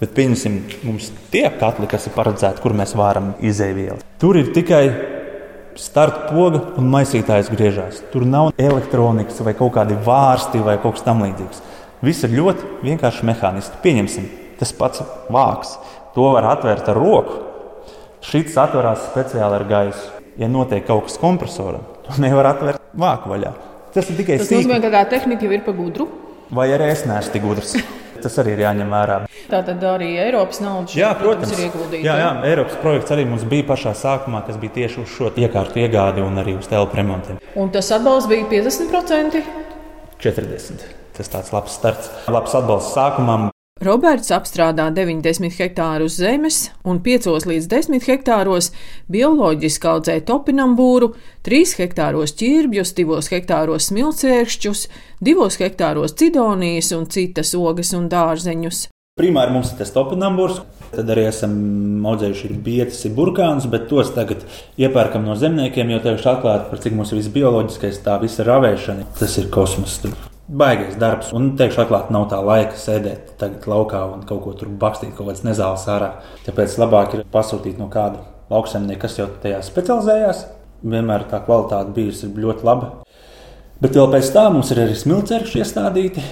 Bet 0.00 0.14
pieņemsim, 0.16 0.54
mums 0.88 1.10
tie 1.28 1.44
katli, 1.60 1.84
kas 1.90 2.06
ir 2.08 2.14
paredzēti, 2.14 2.62
kur 2.64 2.72
mēs 2.72 2.94
varam 2.96 3.34
izēvielu. 3.44 3.98
Tur 4.22 4.38
ir 4.40 4.48
tikai 4.56 4.84
starta 5.76 6.30
poga 6.30 6.62
un 6.80 6.88
maisītājs 6.92 7.50
griežās. 7.52 8.00
Tur 8.12 8.24
nav 8.24 8.54
elektronikas 8.56 9.42
vai 9.44 9.54
kaut 9.58 9.74
kādi 9.76 9.98
vārsti 10.06 10.62
vai 10.64 10.78
kaut 10.80 10.96
kas 10.96 11.04
tamlīdzīgs. 11.04 11.62
Viss 12.00 12.24
ir 12.24 12.32
ļoti 12.32 12.80
vienkārši 12.86 13.28
mehāniski. 13.28 13.80
Pieņemsim, 13.84 14.28
tas 14.60 14.72
pats 14.76 15.04
vāks. 15.28 15.76
To 16.16 16.32
var 16.34 16.48
atvērt 16.56 16.88
ar 16.88 16.96
roku. 16.96 17.42
Šis 18.24 18.56
atverās 18.60 19.04
speciāli 19.10 19.60
ar 19.60 19.68
gaisu. 19.68 20.06
Ja 20.40 20.48
notiek 20.48 20.86
kaut 20.88 21.08
kas 21.08 21.20
kompresoram, 21.20 21.84
to 22.06 22.16
nevar 22.22 22.54
atvērt 22.54 22.80
vāku 22.96 23.34
vaļā. 23.34 23.52
Tas 23.94 24.10
ir 24.10 24.20
tikai 24.20 24.38
Tas 24.38 24.48
sīk. 24.50 24.60
nozīmē, 24.60 24.80
ka 24.84 24.90
tā 24.94 25.02
tehnika 25.16 25.46
jau 25.46 25.52
ir 25.56 25.64
pa 25.66 25.72
gudru. 25.74 26.06
Vai 26.50 26.68
arī 26.74 26.90
es 26.92 27.04
neesmu 27.06 27.32
tik 27.34 27.42
gudrs. 27.46 27.74
Tas 28.22 28.34
arī 28.42 28.52
ir 28.52 28.60
jāņem 28.66 28.90
vērā. 28.92 29.14
Tā 29.50 29.62
tad 29.64 29.82
arī 29.86 30.10
Eiropas 30.20 30.60
nauda 30.60 30.92
jā, 30.94 31.08
protams, 31.16 31.54
ir 31.56 31.62
ieguldīta. 31.70 32.02
Jā, 32.04 32.16
jā, 32.20 32.28
Eiropas 32.50 32.76
projekts 32.82 33.14
arī 33.14 33.24
mums 33.26 33.46
bija 33.48 33.64
pašā 33.70 33.94
sākumā, 33.96 34.42
kas 34.46 34.58
bija 34.60 34.74
tieši 34.76 35.00
uz 35.00 35.14
šo 35.14 35.30
iekārtu 35.40 35.80
iegādi 35.80 36.20
un 36.22 36.36
arī 36.42 36.58
uz 36.58 36.68
telpu 36.70 37.00
remontiem. 37.00 37.40
Un 37.56 37.72
tas 37.72 37.88
atbalsts 37.96 38.28
bija 38.30 38.44
50%? 38.52 39.40
40. 40.20 40.84
Tas 41.16 41.32
tāds 41.32 41.50
labs 41.54 41.78
starts, 41.80 42.12
labs 42.28 42.54
atbalsts 42.60 42.92
sākumam. 42.94 43.48
Roberts 43.80 44.28
apstrādā 44.36 44.90
90 44.92 45.54
hektārus 45.56 46.18
zemes 46.20 46.58
un 46.84 46.98
5 47.00 47.46
līdz 47.48 47.68
10 47.72 48.04
hektāros 48.10 48.66
bioloģiski 49.08 49.88
audzē 49.88 50.18
topinambūru, 50.28 51.14
3 51.48 51.72
hektāros 51.78 52.34
ķirbjus, 52.36 52.92
2 52.98 53.22
hektāros 53.32 53.88
smilcērkšķus, 53.88 54.82
2 55.24 55.48
hektāros 55.64 56.12
cidonijas 56.12 56.92
un 56.92 57.08
citas 57.08 57.54
ogas 57.56 57.94
un 57.96 58.10
dārzeņus. 58.12 58.82
Primāri 59.16 59.56
mums 59.56 59.72
ir 59.72 59.80
tas 59.80 59.94
topinambūrs, 59.96 60.60
tad 60.92 61.08
arī 61.14 61.24
esam 61.30 61.54
audzējuši 62.12 62.58
bietas, 62.60 63.06
burkānus, 63.16 63.68
bet 63.72 63.88
tos 63.88 64.12
tagad 64.12 64.44
iepērkam 64.76 65.24
no 65.24 65.38
zemniekiem, 65.40 65.94
jo 65.96 66.02
teikšu 66.04 66.34
atklāti 66.34 66.68
par 66.68 66.84
cik 66.84 67.00
mums 67.00 67.14
ir 67.14 67.22
viss 67.22 67.32
bioloģiskais, 67.32 68.04
tā 68.04 68.20
visa 68.20 68.44
ravēšana. 68.44 69.08
Tas 69.16 69.40
ir 69.40 69.48
kosmos 69.56 70.02
baigais 70.50 70.96
darbs. 70.98 71.30
Un, 71.36 71.52
teikšu, 71.58 71.84
atklāti, 71.84 72.14
nav 72.14 72.26
tā 72.32 72.40
laika 72.44 72.78
sēdēt 72.78 73.34
tagad 73.40 73.68
laukā 73.70 74.02
un 74.14 74.24
kaut 74.28 74.42
ko 74.44 74.54
tur 74.58 74.72
bakstīt, 74.80 75.14
kaut 75.14 75.30
kādas 75.30 75.44
nezāles 75.46 75.86
ārā. 75.90 76.10
Tāpēc 76.46 76.76
labāk 76.82 77.16
ir 77.16 77.24
pasūtīt 77.32 77.78
no 77.80 77.88
kāda 77.92 78.24
lauksaimnieka, 78.50 79.04
kas 79.06 79.18
jau 79.20 79.28
tajā 79.42 79.62
specializējās. 79.66 80.44
Vienmēr 80.80 81.26
tā 81.30 81.42
kvalitāte 81.44 81.94
bijusi 81.96 82.30
ļoti 82.34 82.66
laba. 82.66 82.92
Bet 83.80 83.96
vēl 83.96 84.10
pēc 84.12 84.30
tam 84.34 84.58
mums 84.58 84.70
ir 84.74 84.82
arī 84.82 84.96
smilcerši 84.98 85.62
iestādīti. 85.62 86.24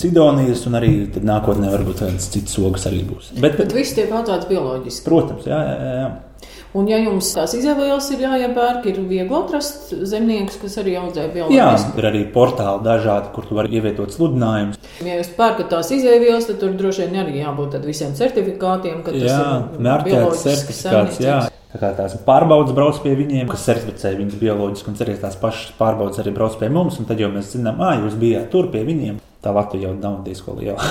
Cidonijas 0.00 0.66
un 0.68 0.76
arī 0.76 0.90
nākotnē 1.24 1.70
varbūt 1.72 2.02
kādas 2.02 2.28
citas 2.32 2.58
ogas 2.60 2.84
arī 2.88 3.00
būs. 3.08 3.30
Bet, 3.40 3.56
bet 3.56 3.72
viss 3.72 3.96
tiek 3.96 4.12
audzēts 4.12 4.48
bioloģiski. 4.50 5.06
Protams, 5.06 5.46
jā, 5.48 5.60
jā, 5.64 5.94
jā. 5.96 6.50
Un, 6.70 6.86
ja 6.86 7.00
jums 7.02 7.26
tās 7.34 7.50
izvēles 7.58 8.06
ir 8.14 8.20
jāiepērk, 8.22 8.84
ir 8.86 8.98
viegli 9.10 9.34
atrast 9.34 9.88
zemniekus, 10.06 10.60
kas 10.62 10.76
arī 10.78 10.92
audzē 11.00 11.24
bioloģiski. 11.32 11.56
Jā, 11.58 11.70
ir 11.98 12.06
arī 12.12 12.20
portāli 12.30 12.84
dažādi, 12.86 13.32
kur 13.34 13.48
tu 13.48 13.56
vari 13.58 13.72
ievietot 13.74 14.12
sludinājumus. 14.14 14.78
Ja 15.02 15.16
jūs 15.18 15.32
pērkat 15.34 15.72
tās 15.72 15.90
izvēles, 15.96 16.46
tad 16.46 16.60
tur 16.62 16.76
droši 16.78 17.08
vien 17.08 17.24
arī 17.24 17.40
jābūt 17.40 17.74
visiem 17.82 18.12
certifikātiem, 18.14 19.00
ka 19.02 19.14
tas 19.16 19.24
jā, 19.26 19.38
ir 19.40 19.82
mērķēts 19.82 20.44
certifikāts. 20.44 21.18
Jā. 21.24 21.40
Tā 21.70 21.80
kā 21.82 21.90
tās 21.98 22.14
pārbaudas 22.26 22.74
brauc 22.74 23.00
pie 23.02 23.16
viņiem, 23.18 23.50
kas 23.50 23.66
certificē 23.66 24.12
viņus 24.18 24.38
bioloģiski, 24.38 24.90
un 24.90 25.02
arī 25.06 25.16
tās 25.18 25.38
pašas 25.42 25.72
pārbaudas 25.78 26.22
arī 26.22 26.34
brauc 26.34 26.54
pie 26.58 26.70
mums. 26.70 27.00
Tad 27.06 27.18
jau 27.22 27.30
mēs 27.34 27.50
zinām, 27.56 27.82
ah, 27.82 27.96
jūs 27.98 28.14
bijāt 28.18 28.46
tur 28.54 28.70
pie 28.70 28.84
viņiem. 28.86 29.18
Tā 29.42 29.54
Latvija 29.54 29.88
jau 29.88 29.96
nav 29.98 30.20
diezgan 30.26 30.58
liela. 30.62 30.86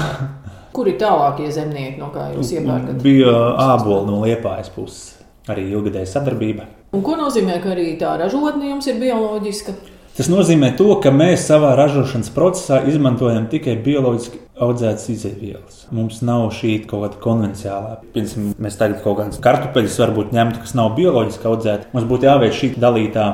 Kur 0.76 0.88
ir 0.92 1.00
tālākie 1.02 1.48
zemnieki, 1.56 2.00
no 2.00 2.12
kā 2.16 2.30
jūs 2.36 2.52
iepērkat? 2.58 3.00
Bija 3.04 3.36
āboli 3.70 4.08
no 4.12 4.22
liepājas 4.24 4.72
puses 4.76 5.19
arī 5.50 5.70
ilgadēja 5.74 6.10
sadarbība. 6.16 6.68
Un 6.96 7.06
ko 7.06 7.18
nozīmē, 7.20 7.60
ka 7.64 7.74
arī 7.76 7.94
tā 8.02 8.16
ražotne 8.22 8.72
jums 8.72 8.90
ir 8.90 9.00
bioloģiska? 9.02 9.76
Tas 10.20 10.28
nozīmē, 10.28 10.74
to, 10.76 10.90
ka 11.00 11.14
mēs 11.16 11.46
savā 11.48 11.76
ražošanas 11.80 12.32
procesā 12.36 12.82
izmantojam 12.92 13.46
tikai 13.52 13.78
bioloģiski 13.86 14.42
audzētas 14.60 15.06
izēvielas. 15.14 15.86
Mums 15.96 16.20
nav 16.28 16.50
šī 16.58 16.74
kaut 16.90 17.06
kāda 17.06 17.22
konvencionālā. 17.24 17.94
Piemēram, 18.16 18.50
mēs 18.60 18.76
tagad 18.82 19.00
kaut 19.06 19.22
kādas 19.22 19.40
kartupeļus 19.46 19.96
varbūt 20.04 20.36
ņemtu, 20.36 20.64
kas 20.66 20.76
nav 20.76 20.92
bioloģiski 20.98 21.50
audzēti. 21.54 21.90
Mums 21.96 22.10
būtu 22.10 22.28
jāveic 22.28 22.58
šī 22.58 22.74
dalītā 22.84 23.30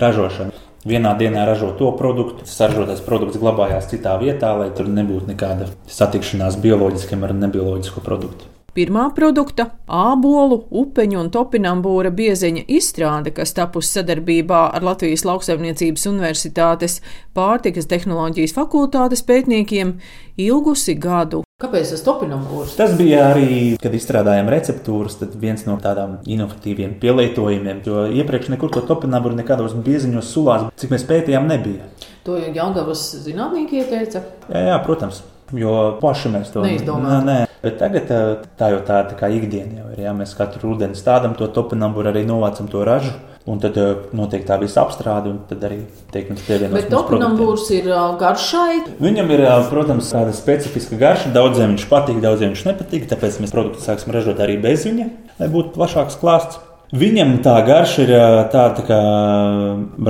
ražošana. 0.00 0.64
Vienā 0.88 1.12
dienā 1.20 1.44
ražo 1.44 1.74
to 1.76 1.90
produktu, 1.98 2.46
tas 2.46 2.56
ražotais 2.62 3.02
produkts 3.04 3.36
glabājās 3.42 3.90
citā 3.90 4.14
vietā, 4.22 4.54
lai 4.56 4.70
tur 4.72 4.88
nebūtu 4.88 5.28
nekāda 5.34 5.68
satikšanās 5.92 6.56
bioloģiskiem 6.62 7.28
ar 7.28 7.36
nebioloģisku 7.36 8.00
produktu. 8.06 8.48
Pirmā 8.70 9.08
produkta- 9.14 9.64
ābolu, 9.88 10.60
upeņu 10.70 11.18
un 11.18 11.30
topinambūra 11.34 12.12
biezeņa 12.14 12.68
izstrāde, 12.70 13.32
kas 13.34 13.52
tapusi 13.52 13.98
sadarbībā 13.98 14.60
ar 14.74 14.82
Latvijas 14.86 15.24
Lauksaimniecības 15.26 16.06
Universitātes 16.06 17.00
pārtikas 17.34 17.88
tehnoloģijas 17.90 18.54
fakultātes 18.54 19.24
pētniekiem, 19.26 19.96
ilgusi 20.38 20.94
gadu. 20.94 21.42
Kāpēc 21.60 21.90
tas 21.90 22.04
topinambūrs? 22.06 22.76
Tas 22.78 22.94
bija 22.96 23.26
arī, 23.34 23.76
kad 23.82 23.92
izstrādājām 23.92 24.48
receptūras, 24.48 25.18
tad 25.18 25.34
viens 25.34 25.66
no 25.66 25.76
tādām 25.76 26.20
inovatīviem 26.24 26.94
pielietojumiem, 27.02 27.82
jo 27.84 28.06
iepriekš 28.06 28.54
nekur 28.54 28.70
to 28.70 28.86
topinambūru 28.86 29.34
nekādos 29.42 29.74
bieziņos 29.74 30.30
sulās, 30.30 30.70
cik 30.80 30.94
mēs 30.94 31.04
pētījām, 31.10 31.50
nebija. 31.50 31.90
To 32.24 32.38
Jāgavas 32.38 33.02
zinātnieki 33.26 33.82
ieteica? 33.82 34.22
Jā, 34.48 34.66
jā, 34.70 34.80
protams. 34.86 35.24
Jo 35.52 35.98
paši 36.00 36.30
mēs 36.30 36.52
to 36.54 36.62
neizdomājam. 36.62 37.49
Bet 37.60 37.76
tagad 37.80 38.08
tā 38.56 38.70
jau 38.72 38.78
tā, 38.86 39.02
tā 39.10 39.16
kā 39.18 39.28
ikdiena 39.36 39.82
jau 39.82 39.90
ir. 39.92 40.04
Jā, 40.06 40.14
mēs 40.16 40.32
katru 40.38 40.70
rudeni 40.70 40.96
stādām 40.96 41.34
to 41.36 41.48
topinamburu, 41.52 42.08
arī 42.08 42.22
novācam 42.28 42.70
to 42.72 42.84
ražu. 42.88 43.12
Un 43.48 43.58
tad 43.60 43.76
notiek 44.14 44.44
tā 44.46 44.58
visa 44.60 44.82
apstrāde, 44.84 45.30
un 45.32 45.38
tad 45.48 45.62
arī 45.64 45.78
teikums 46.12 46.42
pievienots. 46.44 46.76
Bet 46.76 46.90
topinambūrs 46.92 47.70
ir 47.72 47.88
garšai. 48.20 48.82
Viņam 49.00 49.32
ir, 49.32 49.42
protams, 49.72 50.10
tāda 50.12 50.34
specifiska 50.36 50.98
garša. 51.00 51.32
Daudziem 51.34 51.72
viņš 51.72 51.86
patīk, 51.90 52.20
daudziem 52.22 52.52
viņš 52.52 52.66
nepatīk. 52.68 53.08
Tāpēc 53.10 53.40
mēs 53.40 53.54
produktu 53.56 53.84
sāksim 53.84 54.12
ražot 54.14 54.40
arī 54.44 54.58
bez 54.60 54.84
viņa, 54.88 55.08
lai 55.40 55.48
būtu 55.52 55.72
plašāks 55.78 56.20
klāsts. 56.20 56.60
Viņam 56.90 57.36
tā 57.44 57.56
garša 57.64 58.04
ir 58.04 58.14
tāda, 58.52 58.70
tā 58.80 58.86
kā 58.88 59.00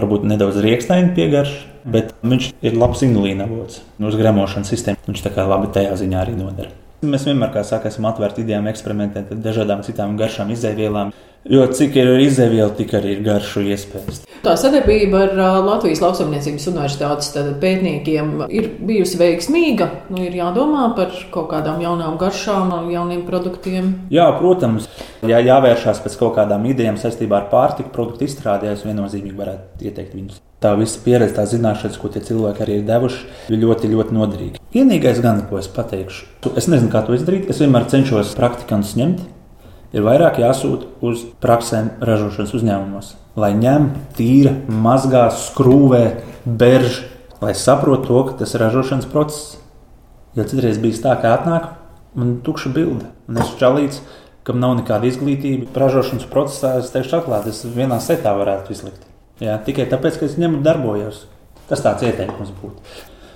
varbūt 0.01 0.27
nedaudz 0.27 0.63
rīkstaina 0.65 1.15
piegarša, 1.17 1.59
bet 1.93 2.15
viņš 2.25 2.53
ir 2.65 2.79
labs 2.81 3.05
inulīna 3.07 3.47
avots. 3.47 3.83
Uz 4.01 4.17
gremošanas 4.17 4.73
sistēmu 4.73 5.13
viņš 5.13 5.27
tā 5.27 5.35
kā 5.35 5.45
labi 5.49 5.69
tajā 5.77 5.99
ziņā 6.01 6.25
arī 6.25 6.39
nodara. 6.41 6.73
Mēs 7.01 7.23
vienmēr, 7.25 7.49
kā 7.55 7.63
saka, 7.65 7.89
esam 7.89 8.05
atvērti 8.11 8.43
idejām, 8.45 8.67
eksperimentēt 8.69 9.31
ar 9.33 9.39
dažādām 9.41 9.81
citām 9.87 10.19
garšām, 10.21 10.51
izēvielām. 10.53 11.15
Jo 11.49 11.65
cik 11.73 11.95
ir 11.97 12.19
izdeviela, 12.21 12.69
tik 12.77 12.91
arī 12.99 13.15
ir 13.15 13.23
garšu 13.25 13.63
iespējas. 13.73 14.27
Tā 14.45 14.53
sadarbība 14.61 15.23
ar 15.25 15.33
Latvijas 15.65 16.03
Lauksaimniecības 16.05 16.67
Universitātes 16.69 17.31
pētniekiem 17.61 18.45
ir 18.53 18.69
bijusi 18.85 19.17
veiksmīga. 19.21 19.89
Nu, 20.13 20.21
ir 20.25 20.37
jādomā 20.37 20.91
par 20.97 21.15
kaut 21.33 21.49
kādām 21.53 21.81
jaunām 21.81 22.19
garšām, 22.21 22.75
jauniem 22.93 23.25
produktiem. 23.29 23.89
Jā, 24.13 24.29
protams, 24.37 24.91
ja 25.25 25.41
jāvēršās 25.45 26.05
pēc 26.05 26.19
kaut 26.21 26.37
kādām 26.37 26.69
idejām 26.69 27.01
saistībā 27.01 27.41
ar 27.41 27.51
pārtiku 27.53 27.93
produktu 27.97 28.29
izstrādē, 28.29 28.75
es 28.77 28.85
viennozīmīgi 28.85 29.37
varētu 29.41 29.89
ieteikt 29.89 30.17
viņus. 30.17 30.45
Tā 30.61 30.75
visa 30.77 31.01
pieredze, 31.01 31.39
tā 31.41 31.49
zināšanas, 31.49 31.97
ko 31.97 32.13
tie 32.13 32.21
cilvēki 32.21 32.67
arī 32.67 32.81
ir 32.83 32.87
devuši, 32.89 33.27
ir 33.49 33.61
ļoti, 33.65 33.93
ļoti 33.97 34.17
noderīga. 34.17 34.65
Vienīgais, 34.77 35.25
gan, 35.25 35.41
ko 35.49 35.57
es 35.61 35.73
pateikšu, 35.73 36.29
es 36.53 36.69
nezinu, 36.69 36.93
kā 36.93 37.01
to 37.07 37.17
izdarīt. 37.17 37.49
Es 37.49 37.65
vienmēr 37.65 37.89
cenšos 37.89 38.37
praktikantus 38.37 38.93
ņemt 39.01 39.25
ir 39.95 40.05
vairāk 40.07 40.41
jāsūta 40.43 40.89
uz 41.07 41.25
praksēm 41.43 41.93
ražošanas 42.05 42.55
uzņēmumos, 42.59 43.15
lai 43.41 43.53
ņem 43.59 43.91
tīra, 44.19 44.55
mazgā, 44.69 45.27
skrūvē, 45.35 46.05
berž, 46.45 47.03
lai 47.43 47.55
saprotu 47.59 48.09
to, 48.09 48.23
ka 48.29 48.39
tas 48.43 48.55
ir 48.55 48.65
ražošanas 48.67 49.11
process. 49.11 49.59
Jo 50.39 50.47
citreiz 50.47 50.79
bija 50.79 51.03
tā, 51.03 51.17
ka 51.19 51.35
atnāk 51.35 51.71
un 52.15 52.37
tukša 52.47 52.71
bilde, 52.75 53.11
un 53.29 53.41
es 53.43 53.51
čalīts, 53.59 54.03
kam 54.47 54.61
nav 54.63 54.77
nekāda 54.79 55.09
izglītība. 55.11 55.71
Ražošanas 55.77 56.29
procesā 56.31 56.77
es 56.81 56.93
teikšu 56.95 57.21
atklāti, 57.21 57.53
es 57.55 57.65
vienā 57.67 57.99
setā 58.03 58.33
varētu 58.39 58.75
izlikt. 58.75 59.07
Jā, 59.43 59.57
tikai 59.65 59.89
tāpēc, 59.91 60.21
ka 60.21 60.29
es 60.29 60.37
ņemu 60.41 60.61
darbojos. 60.65 61.25
Tas 61.71 61.83
tāds 61.85 62.05
ieteikums 62.05 62.53
būtu. 62.61 62.83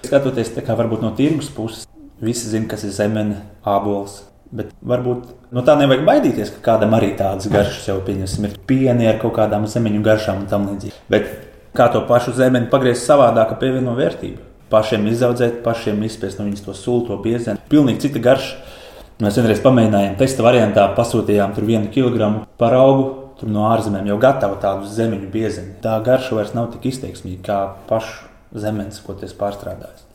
Skatoties 0.04 0.50
kā, 0.52 0.76
no 1.00 1.10
tirgus 1.16 1.48
puses, 1.54 1.86
visi 2.20 2.50
zina, 2.50 2.68
kas 2.68 2.84
ir 2.84 2.92
zemene, 2.92 3.40
ābols. 3.64 4.22
Bet 4.54 4.70
varbūt 4.86 5.50
no 5.54 5.64
tā 5.66 5.74
nevajag 5.80 6.04
baidīties, 6.06 6.52
ka 6.54 6.60
kādam 6.68 6.94
arī 6.94 7.10
tādas 7.18 7.48
garšas 7.50 7.88
jau 7.90 7.96
pieņemsim, 8.06 8.46
ir 8.46 8.58
pieni 8.68 9.08
ar 9.10 9.18
kaut 9.22 9.34
kādām 9.40 9.66
zemeņu 9.70 10.02
garšām 10.04 10.44
un 10.44 10.50
tam 10.50 10.68
līdzīgi. 10.70 10.94
Bet 11.10 11.26
kā 11.74 11.88
to 11.90 12.04
pašu 12.06 12.36
zemeni 12.38 12.70
pagriezt 12.70 13.08
savādāk, 13.08 13.56
pievienot 13.58 13.98
vērtību? 13.98 14.46
Pašiem 14.70 15.08
izaudzēt, 15.10 15.58
pašiem 15.66 15.98
izspiest 16.06 16.38
no 16.38 16.46
viņas 16.46 16.64
to 16.68 16.76
sulu, 16.78 17.02
to 17.08 17.18
biezenu. 17.24 17.58
Pilnīgi 17.70 18.06
cita 18.06 18.22
garša. 18.22 18.80
Mēs 19.22 19.36
vienreiz 19.38 19.60
pamēģinājām, 19.62 20.16
testa 20.18 20.46
variantā 20.46 20.86
pasūtījām 20.96 21.52
tur 21.54 21.66
vienu 21.68 21.90
kilogramu 21.94 22.46
par 22.58 22.78
augu. 22.78 23.10
Tur 23.38 23.50
no 23.50 23.66
ārzemēm 23.66 24.06
jau 24.12 24.16
gatava 24.22 24.58
tādu 24.62 24.86
zemeņu 24.90 25.28
biezeni. 25.34 25.76
Tā 25.82 25.98
garša 26.06 26.38
vairs 26.38 26.54
nav 26.54 26.70
tik 26.74 26.86
izteiksmīga 26.92 27.42
kā 27.46 27.60
pašu 27.90 28.60
zemes, 28.62 29.02
ko 29.02 29.18
tas 29.18 29.34
pārstrādājis. 29.34 30.06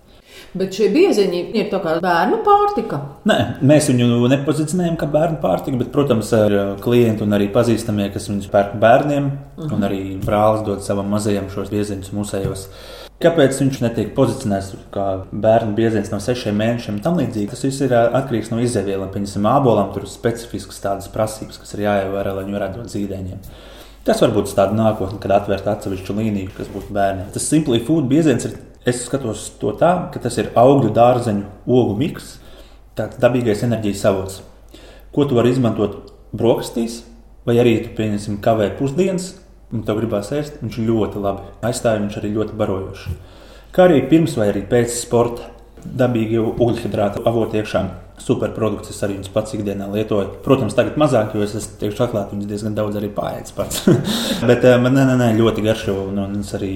Bet 0.58 0.74
šie 0.74 0.88
biezeņi 0.94 1.42
ir 1.60 1.68
tā 1.70 1.78
kā 1.84 1.98
bērnu 2.02 2.40
pārtika. 2.46 2.98
Nē, 3.30 3.38
mēs 3.70 3.90
viņu 3.92 4.30
nepozicionējam 4.32 4.96
kā 4.98 5.10
bērnu 5.14 5.38
pārtika, 5.44 5.78
bet, 5.78 5.92
protams, 5.94 6.32
ar 6.34 6.56
klientu 6.82 7.28
un 7.28 7.38
arī 7.38 7.52
pazīstamie, 7.54 8.08
kas 8.14 8.30
viņus 8.32 8.50
pērk 8.54 8.80
bērniem, 8.82 9.28
uh 9.30 9.60
-huh. 9.60 9.68
un 9.68 9.78
mhm. 9.78 9.86
arī 9.90 10.02
brālis 10.26 10.66
dod 10.66 10.82
savam 10.84 11.12
mazajam 11.14 11.50
šos 11.54 11.70
biezeņus 11.70 12.16
mūsējos. 12.18 12.66
Kāpēc 13.20 13.58
viņš 13.60 13.82
netiek 13.84 14.14
pozicionēts 14.16 14.76
kā 14.94 15.06
bērnu 15.32 15.74
bieziens 15.76 16.12
no 16.12 16.22
sešiem 16.24 16.56
mēnešiem? 16.56 17.02
Tam 17.04 17.18
līdzīgi 17.20 17.50
tas 17.52 17.64
viss 17.64 17.82
ir 17.84 17.92
atkarīgs 17.92 18.52
no 18.54 18.62
izdevielām. 18.64 19.10
Piemēram, 19.12 19.50
ābolam 19.52 19.90
tur 19.94 20.06
ir 20.06 20.10
specifiskas 20.10 20.80
tādas 20.80 21.12
prasības, 21.12 21.58
kas 21.60 21.74
ir 21.74 21.84
jāievēro, 21.84 22.38
lai 22.38 22.46
viņi 22.46 22.56
varētu 22.56 22.80
dot 22.80 22.94
zīdaiņiem. 22.94 23.42
Tas 24.08 24.22
var 24.24 24.32
būt 24.32 24.56
tāda 24.56 24.72
nākotne, 24.72 25.20
kad 25.20 25.36
atvērt 25.36 25.68
atsevišķu 25.68 26.16
līniju, 26.16 26.54
kas 26.56 26.72
būtu 26.72 26.96
bērniem. 26.96 27.28
Tas 27.34 27.50
simplī 27.52 27.82
food 27.84 28.08
bieziens 28.08 28.48
ir 28.48 28.56
Es 28.88 29.02
skatos 29.04 29.50
to 29.60 29.74
tā, 29.76 29.92
ka 30.14 30.22
tas 30.24 30.38
ir 30.40 30.54
augļu, 30.58 30.94
dārzeņu, 30.96 31.44
ogu 31.68 31.98
miks, 32.00 32.38
tāds 32.96 33.20
dabīgais 33.20 33.66
enerģijas 33.68 34.06
avots, 34.08 34.40
ko 35.12 35.26
tu 35.28 35.36
vari 35.36 35.52
izmantot 35.52 36.14
brokastīs, 36.32 37.02
vai 37.48 37.58
arī 37.60 37.76
tu 37.84 37.92
pieņemsim 37.98 38.40
kavē 38.44 38.70
pusdienas, 38.80 39.34
un 39.76 39.84
tev 39.86 40.00
gribās 40.00 40.32
ēst, 40.36 40.62
viņš 40.64 40.80
ļoti 40.88 41.24
labi 41.24 41.52
aizstāja, 41.68 42.02
viņš 42.06 42.20
arī 42.22 42.34
ļoti 42.38 42.58
barojošs. 42.60 43.18
Kā 43.76 43.86
arī 43.86 44.02
pirms 44.10 44.38
vai 44.40 44.50
arī 44.54 44.64
pēc 44.70 44.96
sporta 44.96 45.52
dabīgi 45.84 46.40
ugļhidrātu 46.40 47.26
avoti 47.30 47.60
iekšā 47.60 47.84
superprodukts. 48.24 48.92
Es 48.94 49.04
arī 49.06 49.18
viņus 49.18 49.34
pats 49.34 49.56
ikdienā 49.58 49.90
lietoju. 49.94 50.40
Protams, 50.46 50.76
tagad 50.78 51.00
mazāk, 51.02 51.36
jo 51.36 51.46
es 51.46 51.56
esmu 51.60 51.92
atklāts, 51.92 52.34
viņas 52.34 52.50
diezgan 52.50 52.78
daudz 52.78 53.00
arī 53.00 53.12
pārējais 53.16 53.56
pats. 53.58 53.86
Bet 54.50 54.66
eh, 54.68 54.78
man 54.82 54.98
ne, 54.98 55.06
ne, 55.10 55.18
ne, 55.20 55.32
ļoti 55.40 55.66
garšo 55.66 55.96
un, 56.08 56.20
un 56.26 56.40
es 56.44 56.52
arī 56.58 56.74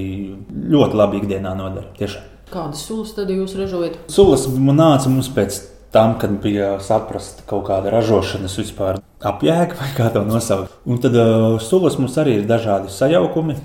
ļoti 0.74 1.00
labi 1.00 1.22
ikdienā 1.24 1.54
nodaru. 1.60 1.92
Tiešām. 2.00 2.32
Kādas 2.54 2.84
sulas 2.86 3.14
tad 3.18 3.32
jūs 3.34 3.56
ražojat? 3.58 3.98
Sulas 4.14 4.46
man 4.52 4.78
nāca 4.78 5.10
mums 5.10 5.32
pēc 5.34 5.62
tam, 5.94 6.16
kad 6.22 6.32
bija 6.42 6.76
saprast 6.82 7.44
kaut 7.50 7.68
kāda 7.68 7.92
ražošanas 7.94 8.58
vispār 8.58 9.00
apjēga, 9.24 9.78
vai 9.78 9.90
kā 9.98 10.10
to 10.14 10.24
nosaukt. 10.26 10.74
Un 10.90 11.00
tad 11.02 11.16
uh, 11.18 11.60
sulas 11.62 12.00
mums 12.02 12.18
arī 12.22 12.40
ir 12.40 12.48
dažādi 12.50 12.90
sajaukumi. 12.94 13.60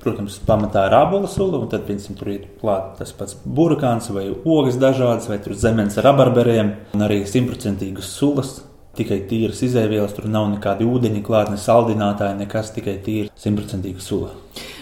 Protams, 0.00 0.38
pamatā 0.48 0.86
ir 0.88 0.94
ābola 0.96 1.28
sula, 1.28 1.58
un 1.60 1.68
tad, 1.68 1.82
piemēram, 1.84 2.16
tur 2.16 2.32
ir 2.32 2.44
klāts 2.62 2.96
tas 3.02 3.10
pats 3.12 3.36
burkāns 3.44 4.08
vai 4.14 4.30
ogas 4.32 4.78
dažādas, 4.80 5.28
vai 5.28 5.36
zemes 5.60 5.98
ar 6.00 6.08
rabarberiem, 6.08 6.72
un 6.96 7.04
arī 7.04 7.20
simtprocentīgas 7.28 8.08
sulas. 8.16 8.60
Tikai 8.96 9.20
tīras 9.28 9.60
izēvielas, 9.62 10.16
tur 10.16 10.24
nav 10.26 10.48
nekāda 10.50 10.82
ūdeņa 10.82 11.20
klāta, 11.22 11.52
ne 11.54 11.60
saldinātāja, 11.62 12.34
nekas, 12.40 12.72
tikai 12.74 12.96
tīra 13.04 13.28
simtprocentīga 13.38 14.02
sula. 14.02 14.32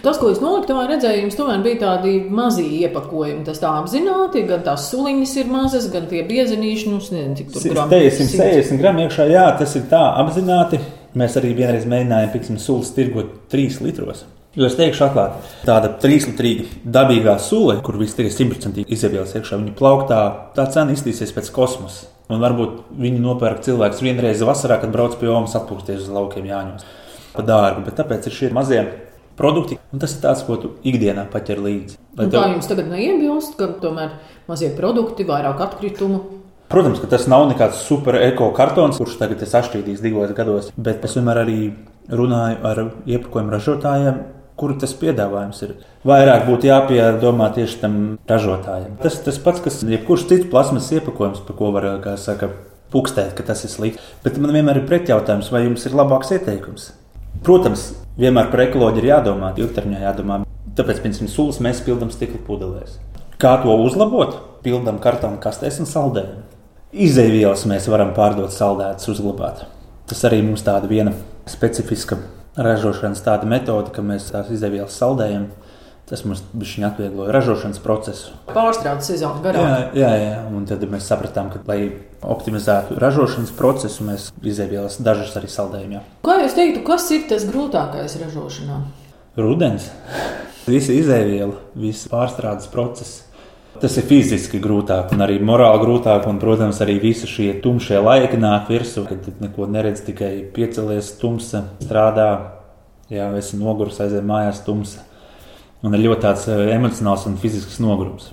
Tas, 0.01 0.17
ko 0.17 0.31
es 0.33 0.41
noliktavā 0.41 0.87
redzēju, 0.89 1.27
jums 1.27 1.37
tomēr 1.37 1.61
bija 1.67 1.81
tādi 1.83 2.15
mazi 2.25 2.65
iepakojumi. 2.79 3.45
Tas 3.47 3.61
tā 3.61 3.75
apzināti, 3.83 4.47
gan 4.49 4.65
tās 4.65 4.87
suliņas 4.95 5.37
ir 5.43 5.53
mazas, 5.53 5.91
gan 5.93 6.09
tie 6.09 6.23
biezenīši, 6.31 6.89
nu, 6.95 7.03
nezinu, 7.03 7.37
cik 7.43 7.53
tur 7.53 7.69
gramu. 7.75 8.01
160 8.23 8.81
gramu 8.81 9.05
iekšā, 9.05 9.29
jā, 9.35 9.45
tas 9.61 9.77
ir 9.77 9.87
tā 9.93 10.07
apzināti. 10.23 10.81
Mēs 11.19 11.37
arī 11.41 11.53
vienreiz 11.59 11.85
mēģinājām, 11.91 12.33
piemēram, 12.33 12.65
sulas 12.65 12.95
tirgot 12.97 13.37
3 13.53 13.83
litros. 13.85 14.25
Jo 14.59 14.67
es 14.67 14.75
teikšu, 14.75 15.05
atklāti, 15.07 15.51
tāda 15.63 15.93
trīslitrīga 16.03 16.65
dabīgā 16.91 17.37
sula, 17.39 17.77
kur 17.85 17.95
viss 18.01 18.17
tikai 18.19 18.33
simtprocentīgi 18.35 18.91
izjavās 18.97 19.37
iekšā, 19.39 19.55
viņa 19.61 19.75
plauktā, 19.79 20.23
tā 20.57 20.65
cena 20.75 20.97
iztīsies 20.97 21.31
pēc 21.37 21.51
kosmosa. 21.55 22.09
Un 22.29 22.43
varbūt 22.43 22.89
viņi 22.99 23.21
nopērk 23.23 23.63
cilvēks 23.65 24.03
vienreiz 24.03 24.43
vasarā, 24.43 24.81
kad 24.83 24.91
brauc 24.91 25.15
pie 25.21 25.31
omas 25.31 25.55
atpūsties 25.57 26.03
uz 26.03 26.09
laukiem 26.13 26.49
Jāņos. 26.51 26.89
Pa 27.37 27.45
dārgu, 27.47 27.85
bet 27.87 28.01
tāpēc 28.01 28.27
ir 28.27 28.35
šie 28.35 28.51
mazie 28.57 28.81
produkti, 29.39 29.79
un 29.95 30.03
tas 30.03 30.17
ir 30.17 30.25
tas, 30.25 30.43
ko 30.43 30.57
tu 30.59 30.73
ikdienā 30.83 31.29
paķer 31.31 31.63
līdzi. 31.63 32.01
Tev... 32.19 32.33
Tā 32.35 32.49
jums 32.51 32.67
tagad 32.67 32.91
neiebilst, 32.91 33.55
ka 33.61 33.71
tomēr 33.79 34.17
mazie 34.51 34.73
produkti, 34.75 35.29
vairāk 35.29 35.63
atkritumu. 35.69 36.25
Protams, 36.69 36.99
ka 37.01 37.09
tas 37.15 37.29
nav 37.31 37.47
nekāds 37.49 37.79
super 37.87 38.19
eko 38.19 38.51
kartons, 38.57 38.99
kurš 38.99 39.21
tagad 39.23 39.41
ir 39.41 39.49
sašķīdījis 39.49 40.03
divos 40.05 40.35
gados, 40.37 40.73
bet 40.77 41.07
es 41.07 41.15
vienmēr 41.17 41.45
arī 41.47 41.61
runāju 42.11 42.59
ar 42.67 42.83
iepakojumu 43.07 43.55
ražotājiem, 43.55 44.19
kur 44.59 44.75
tas 44.81 44.95
piedāvājums 44.99 45.61
ir. 45.67 45.75
Vairāk 46.09 46.47
būtu 46.49 46.69
jāpiedomā 46.69 47.51
tieši 47.55 47.81
tam 47.83 47.99
ražotājam. 48.29 48.97
Tas 49.03 49.21
tas 49.25 49.39
pats, 49.43 49.63
kas 49.65 49.81
jebkurš 49.87 50.27
cits 50.31 50.51
plasmas 50.51 50.91
iepakojums, 50.95 51.45
par 51.47 51.59
ko 51.59 51.71
var 51.75 51.89
saka, 52.21 52.51
pukstēt, 52.93 53.35
ka 53.37 53.47
tas 53.47 53.65
ir 53.65 53.73
slikti. 53.73 54.03
Bet 54.25 54.39
man 54.43 54.55
vienmēr 54.57 54.83
ir 54.83 54.89
pretjautājums, 54.89 55.51
vai 55.55 55.65
jums 55.67 55.87
ir 55.87 55.97
labāks 55.99 56.33
ieteikums. 56.37 56.91
Protams, 57.45 57.91
vienmēr 58.19 58.51
par 58.53 58.65
ekoloģiju 58.67 59.05
ir 59.05 59.11
jādomā, 59.13 59.53
ilgtermiņā 59.61 60.05
jādomā. 60.07 60.41
Tāpēc, 60.79 61.03
piemēram, 61.05 61.31
sulas 61.31 61.61
mēs 61.63 61.83
pildām 61.87 62.11
stikla 62.15 62.41
pudelēs. 62.47 62.99
Kā 63.39 63.57
to 63.63 63.75
uzlabot? 63.85 64.39
Pildām 64.65 64.99
kartonu 65.03 65.39
kastēs 65.43 65.79
un 65.83 65.87
saldējam. 65.91 66.43
Izēvielas 66.89 67.67
mēs 67.69 67.87
varam 67.93 68.15
pārdot 68.17 68.55
saldētas, 68.55 69.11
uzglabāt. 69.13 69.67
Tas 70.09 70.25
arī 70.25 70.41
mums 70.43 70.65
tāda 70.67 70.89
viena 70.91 71.13
specifiska 71.47 72.17
ražošanas 72.59 73.23
tāda 73.25 73.49
metode, 73.49 73.93
ka 73.95 74.05
mēs 74.05 74.31
tās 74.35 74.51
izdevības 74.53 74.99
saldējam. 75.01 75.49
Tas 76.09 76.23
mums 76.25 76.41
bija 76.57 76.89
atviegloja 76.89 77.35
ražošanas 77.37 77.83
procesu. 77.85 78.33
Pārstrādes 78.49 79.11
sezonu 79.11 79.43
garāk. 79.45 79.93
Jā, 79.93 80.09
jā, 80.09 80.13
jā, 80.23 80.39
un 80.57 80.65
tad 80.69 80.87
mēs 80.89 81.05
sapratām, 81.05 81.51
ka, 81.53 81.61
lai 81.69 81.83
optimizētu 82.25 82.97
ražošanas 82.97 83.53
procesu, 83.59 84.07
mēs 84.09 84.31
izēvielas 84.41 84.97
dažas 85.05 85.37
arī 85.37 85.53
saldējam. 85.53 85.99
Jā. 85.99 86.03
Kā 86.25 86.39
jūs 86.41 86.57
teiktu, 86.57 86.81
kas 86.89 87.11
ir 87.13 87.29
tas 87.29 87.45
grūtākais 87.51 88.17
ražošanā? 88.25 88.81
Rudens. 89.37 89.91
Visi 90.69 90.99
izēviela, 91.01 91.55
visi 91.81 92.11
pārstrādes 92.13 92.69
procesi. 92.69 93.28
Tas 93.79 93.95
ir 94.01 94.07
fiziski 94.09 94.59
grūtāk, 94.59 95.13
un 95.15 95.23
arī 95.23 95.37
morāli 95.39 95.79
grūtāk. 95.85 96.25
Un, 96.27 96.41
protams, 96.43 96.81
arī 96.83 96.97
visi 97.03 97.29
šie 97.31 97.53
tumšie 97.63 98.01
laiki 98.03 98.41
nāk 98.41 98.71
virsū, 98.73 99.05
kad 99.07 99.29
neko 99.39 99.69
neredz, 99.71 100.03
tikai 100.07 100.33
piecelies, 100.55 101.13
tumsa, 101.21 101.63
strādā, 101.85 102.31
jā, 103.13 103.29
esi 103.39 103.61
noguris, 103.61 104.01
aizej 104.03 104.25
mājās, 104.27 104.65
tumsa. 104.67 105.05
Un 105.87 105.95
ir 105.95 106.03
ļoti 106.09 106.25
tāds 106.25 106.49
eh, 106.51 106.65
emocionāls 106.75 107.29
un 107.31 107.39
fizisks 107.39 107.79
nogurums. 107.79 108.33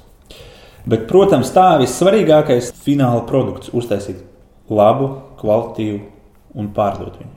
Bet, 0.89 1.05
protams, 1.09 1.53
tā 1.53 1.75
vissvarīgākais 1.81 2.71
fināla 2.81 3.21
produkts- 3.29 3.69
uztaisīt 3.77 4.25
labu, 4.69 5.11
kvalitatīvu 5.37 6.01
un 6.57 6.73
pārdot 6.73 7.21
viņu. 7.21 7.33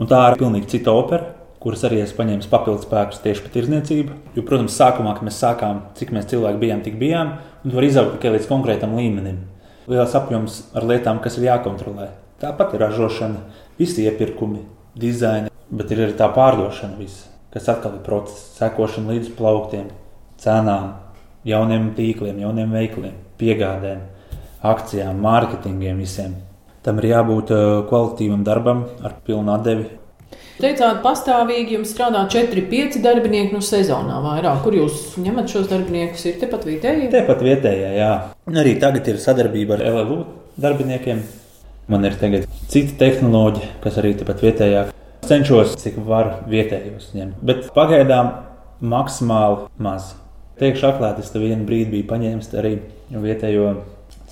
Un 0.00 0.08
tā 0.08 0.24
ir 0.30 0.40
pilnīgi 0.40 0.72
cita 0.78 0.96
opera 0.96 1.43
kuras 1.64 1.84
arī 1.88 2.02
es 2.04 2.12
paņēmu 2.12 2.50
papildus 2.52 2.84
spēkus 2.84 3.22
tieši 3.24 3.42
par 3.46 3.52
tirzniecību. 3.54 4.18
Jo, 4.36 4.44
protams, 4.44 4.76
sākumā, 4.76 5.14
kad 5.16 5.24
mēs 5.24 5.40
sākām, 5.40 5.80
cik 5.96 6.12
mēs 6.12 6.28
cilvēki 6.28 6.60
bijām, 6.60 6.82
tik 6.84 6.98
bijām, 7.00 7.38
un 7.64 7.72
var 7.74 7.86
izaugt 7.86 8.18
tikai 8.18 8.34
līdz 8.34 8.48
konkrētam 8.50 8.92
līmenim. 8.98 9.40
Liels 9.88 10.16
apjoms 10.16 10.60
ar 10.76 10.84
lietām, 10.88 11.22
kas 11.24 11.38
ir 11.38 11.48
jākontrolē. 11.48 12.10
Tāpat 12.42 12.76
ir 12.76 12.84
ražošana, 12.84 13.40
visi 13.80 14.04
iepirkumi, 14.04 14.60
dizaini, 15.00 15.52
bet 15.72 15.92
ir 15.94 16.04
arī 16.04 16.18
tā 16.18 16.28
pārdošana, 16.36 16.98
viss, 17.00 17.24
kas 17.54 17.70
atkal 17.72 17.96
ir 17.96 18.04
process, 18.04 18.58
sekošana 18.58 19.14
līdz 19.14 19.32
plauktiem, 19.38 19.88
cenām, 20.40 20.98
jauniem 21.48 21.92
tīkliem, 21.96 22.44
jauniem 22.44 22.76
veikliem, 22.76 23.16
piegādēm, 23.40 24.04
akcijām, 24.64 25.20
mārketingiem 25.24 26.00
visiem. 26.04 26.36
Tam 26.84 27.00
ir 27.00 27.14
jābūt 27.14 27.52
uh, 27.56 27.66
kvalitīvam 27.88 28.44
darbam, 28.44 28.84
ar 29.00 29.16
pilnu 29.24 29.54
atdevi, 29.54 29.88
Teicāt, 30.54 31.00
pastāvīgi 31.02 31.74
jums 31.74 31.90
strādā 31.90 32.24
4-5 32.30 33.00
darbinieki 33.02 33.54
no 33.56 33.60
nu, 33.62 33.66
sezonā 33.66 34.20
vairāk. 34.22 34.60
Kur 34.62 34.76
jūs 34.78 35.14
ņemat 35.18 35.50
šos 35.50 35.66
darbiniekus? 35.70 36.26
Ir 36.30 36.36
tepat 36.42 36.66
vietējie? 36.68 37.08
Tepat 37.12 37.42
vietējie, 37.42 37.88
jā. 37.98 38.10
Arī 38.62 38.74
tagad 38.82 39.10
ir 39.10 39.18
sadarbība 39.22 39.78
ar 39.78 39.86
LLU 39.90 40.18
darbiniekiem. 40.62 41.24
Man 41.90 42.06
ir 42.08 42.14
tagad 42.20 42.46
cita 42.72 42.94
tehnoloģija, 43.02 43.72
kas 43.84 43.98
arī 44.00 44.14
tepat 44.20 44.44
vietējā. 44.46 44.84
Cenšos, 45.24 45.74
cik 45.80 45.98
varu 46.04 46.36
vietējos 46.52 47.10
ņemt, 47.16 47.40
bet 47.44 47.66
pagaidām 47.76 48.30
maksimāli 48.84 49.66
maz. 49.82 50.12
Teikšu 50.60 50.90
atklāti, 50.92 51.24
es 51.24 51.32
te 51.32 51.40
vienu 51.42 51.64
brīdi 51.66 51.90
biju 51.96 52.06
paņēmis 52.12 52.52
arī 52.60 52.76
vietējo 53.10 53.72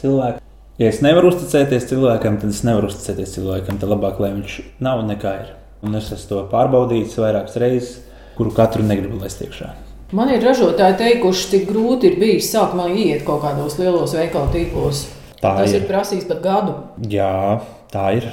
cilvēku. 0.00 0.42
Ja 0.80 0.88
es 0.92 1.00
nevaru 1.04 1.32
uzticēties 1.32 1.88
cilvēkam, 1.90 2.38
tad 2.42 2.54
es 2.54 2.62
nevaru 2.66 2.88
uzticēties 2.92 3.34
cilvēkam. 3.36 3.80
Tad 3.80 3.92
labāk, 3.92 4.20
lai 4.22 4.32
viņš 4.36 4.60
nav 4.84 5.02
nekā 5.08 5.34
ir. 5.42 5.50
Un 5.82 5.96
es 5.98 6.12
esmu 6.14 6.28
to 6.28 6.42
pārbaudījis 6.52 7.16
vairākas 7.18 7.56
reizes, 7.58 7.96
kuru 8.36 8.52
katru 8.54 8.84
negribu 8.86 9.18
laist 9.22 9.42
iekšā. 9.42 9.72
Man 10.12 10.28
ir 10.30 10.42
ražotāji 10.44 10.98
teikuši, 11.00 11.46
cik 11.54 11.68
grūti 11.70 12.10
ir 12.10 12.18
bijis 12.20 12.50
sākumā 12.52 12.90
iet 12.92 13.24
kaut 13.26 13.40
kādos 13.46 13.78
lielos 13.80 14.12
veikalu 14.14 14.52
tīklos. 14.52 15.06
Tā 15.40 15.54
Tas 15.58 15.72
ir 15.72 15.80
ir. 15.80 15.86
prasījis 15.88 16.26
pat 16.28 16.42
gadu. 16.44 16.74
Jā, 17.10 17.60
tā 17.90 18.10
ir. 18.18 18.28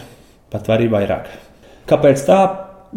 Pat 0.51 0.67
arī 0.75 0.89
vairāk. 0.91 1.29
Kāpēc 1.89 2.25
tā? 2.27 2.39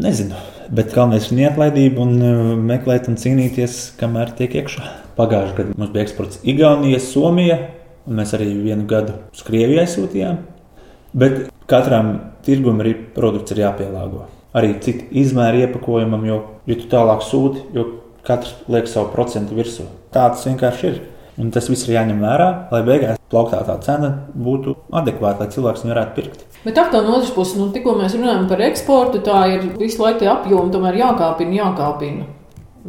Nezinu. 0.03 0.37
Bet 0.73 0.93
galvenais 0.97 1.27
ir 1.31 1.37
neatlaidība 1.39 2.01
un 2.01 2.13
uh, 2.25 2.53
meklēt 2.57 3.09
un 3.13 3.17
cīnīties, 3.21 3.95
kamēr 4.01 4.35
tiek 4.37 4.55
iekšā. 4.61 4.85
Pagājušajā 5.19 5.57
gadā 5.59 5.77
mums 5.77 5.93
bija 5.93 6.07
eksports 6.07 6.41
Igaunija, 6.49 7.01
Somija, 7.05 7.59
un 8.09 8.17
mēs 8.21 8.33
arī 8.37 8.51
vienu 8.57 8.87
gadu 8.89 9.19
uz 9.33 9.43
Krieviju 9.45 9.83
aizsūtījām. 9.85 10.39
Bet 11.13 11.43
katram 11.69 12.15
tirgum 12.45 12.81
arī 12.81 12.95
produkts 13.17 13.53
ir 13.53 13.63
jāpielāgo. 13.67 14.25
Arī 14.53 14.75
cik 14.85 15.07
izmēra 15.17 15.65
iepakojumam, 15.65 16.27
jo, 16.29 16.39
jo 16.69 16.77
tu 16.77 16.89
tālāk 16.93 17.25
sūti, 17.25 17.65
jo 17.73 17.87
katrs 18.27 18.53
liek 18.73 18.91
savu 18.91 19.09
procentu 19.15 19.57
virsū. 19.57 19.87
Tā 20.13 20.29
tas 20.35 20.45
vienkārši 20.49 20.89
ir. 20.91 21.01
Un 21.41 21.49
tas 21.49 21.65
viss 21.73 21.87
ir 21.89 21.95
jāņem 21.95 22.19
vērā, 22.21 22.49
lai 22.69 22.83
beigās 22.85 23.21
plauktā 23.33 23.63
tā 23.65 23.79
cena 23.81 24.11
būtu 24.37 24.75
adekvāta, 24.93 25.47
lai 25.47 25.55
cilvēks 25.55 25.85
viņu 25.85 25.95
varētu 25.95 26.17
pirkt. 26.19 26.45
Bet 26.63 26.77
tā 26.77 27.01
no 27.01 27.17
otras 27.17 27.33
puses, 27.33 27.57
nu, 27.57 27.71
tikko 27.73 27.97
mēs 27.99 28.13
runājam 28.19 28.45
par 28.51 28.61
eksportu, 28.69 29.23
tā 29.25 29.39
ir 29.55 29.65
visu 29.81 30.05
laiku 30.05 30.21
tie 30.21 30.29
apjomi, 30.31 30.71
tomēr 30.75 31.01
jākāpina, 31.01 31.57
jākāpina. 31.57 32.29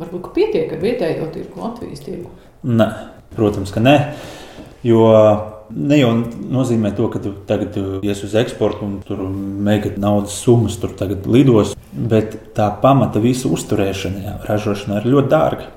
Varbūt 0.04 0.30
pietiek 0.36 0.76
ar 0.76 0.84
vietējo 0.84 1.30
tirgu, 1.32 1.64
Latvijas 1.64 2.04
tirgu. 2.04 2.30
Nē, 2.68 2.90
protams, 3.38 3.72
ka 3.72 3.82
nē. 3.82 3.96
Jo 4.84 5.08
ne 5.76 6.00
jau 6.00 6.12
nozīmē 6.54 6.94
to, 6.98 7.08
ka 7.12 7.22
tu 7.24 7.34
tagad 7.50 7.78
ies 8.06 8.24
uz 8.26 8.36
eksportu 8.40 8.86
un 8.88 8.98
tur 9.06 9.24
mega 9.28 9.92
naudas 9.98 10.36
summas 10.44 10.78
tur 10.82 10.94
tagad 10.98 11.28
lidos, 11.30 11.74
bet 11.94 12.36
tā 12.58 12.70
pamata 12.82 13.22
visu 13.24 13.52
uzturēšana, 13.54 14.40
ražošana 14.48 15.02
ir 15.02 15.10
ļoti 15.14 15.34
dārga. 15.34 15.72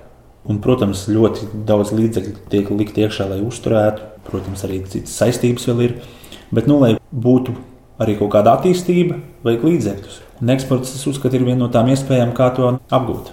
Un, 0.46 0.60
protams, 0.62 1.08
ļoti 1.10 1.48
daudz 1.66 1.90
līdzekļu 1.96 2.34
tiek 2.52 2.68
likt 2.70 3.00
iekšā, 3.02 3.24
lai 3.32 3.40
uzturētu. 3.42 4.04
Protams, 4.28 4.62
arī 4.66 4.78
citas 4.86 5.16
saistības 5.18 5.66
vēl 5.72 5.82
ir. 5.88 5.96
Bet, 6.54 6.68
nu, 6.70 6.78
lai 6.78 6.92
būtu 7.10 7.56
arī 8.02 8.14
kaut 8.20 8.30
kāda 8.36 8.54
attīstība, 8.54 9.18
vajag 9.42 9.66
līdzekļus. 9.66 10.20
Un 10.42 10.52
eksports, 10.54 10.94
es 10.94 11.02
uzskatu, 11.10 11.38
ir 11.38 11.48
viena 11.48 11.64
no 11.64 11.70
tām 11.72 11.90
iespējām, 11.90 12.30
kā 12.36 12.52
to 12.54 12.76
apgūt. 12.94 13.32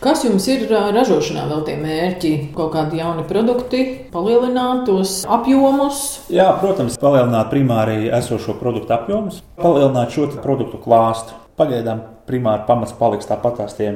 Kas 0.00 0.22
jums 0.24 0.44
ir 0.48 0.66
ražošanā 0.70 1.46
vēl 1.50 1.62
tie 1.66 1.74
mērķi? 1.80 2.32
Kaut 2.56 2.72
kādi 2.74 3.00
jauni 3.00 3.24
produkti, 3.28 3.82
palielināt 4.12 4.84
tos 4.88 5.18
apjomus. 5.28 6.02
Jā, 6.32 6.50
protams, 6.60 6.98
palielināt 7.00 7.50
primāri 7.52 8.10
esošo 8.14 8.56
produktu 8.60 8.96
apjomus, 8.96 9.42
palielināt 9.60 10.14
šo 10.14 10.28
produktu 10.40 10.80
klāstu. 10.84 11.36
Pagaidām 11.56 12.02
primāri 12.28 12.66
pamats 12.68 12.92
paliks 12.96 13.28
tāpat 13.28 13.60
tās 13.62 13.76
tie 13.78 13.94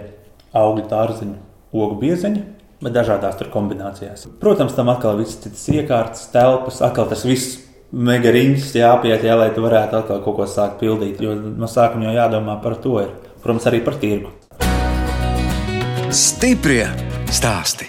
augļu 0.56 0.86
dārziņu, 0.90 1.36
ogu 1.76 1.98
biezeņi, 2.00 2.44
bet 2.80 2.96
dažādās 2.96 3.36
tur 3.38 3.52
kombinācijās. 3.52 4.26
Protams, 4.40 4.76
tam 4.76 4.92
atkal 4.92 5.20
viss 5.20 5.40
citas 5.44 5.66
iekārtas, 5.72 6.28
telpas, 6.32 6.80
atkal 6.84 7.10
tas 7.10 7.26
viss. 7.28 7.58
Mega 7.90 8.30
riņķis 8.30 8.76
jāapiet, 8.78 9.24
jā, 9.26 9.34
lai 9.34 9.48
tu 9.54 9.64
varētu 9.64 9.98
atkal 9.98 10.20
kaut 10.22 10.36
ko 10.38 10.44
sākt 10.46 10.78
pildīt. 10.78 11.18
Jo 11.20 11.34
no 11.34 11.66
sākuma 11.66 12.06
jau 12.06 12.14
jādomā 12.20 12.60
par 12.62 12.78
to. 12.78 13.00
Ir. 13.02 13.10
Protams, 13.42 13.66
arī 13.66 13.80
par 13.82 13.98
tirgu. 13.98 14.30
Stiprie 16.10 16.88
stāsti. 17.30 17.86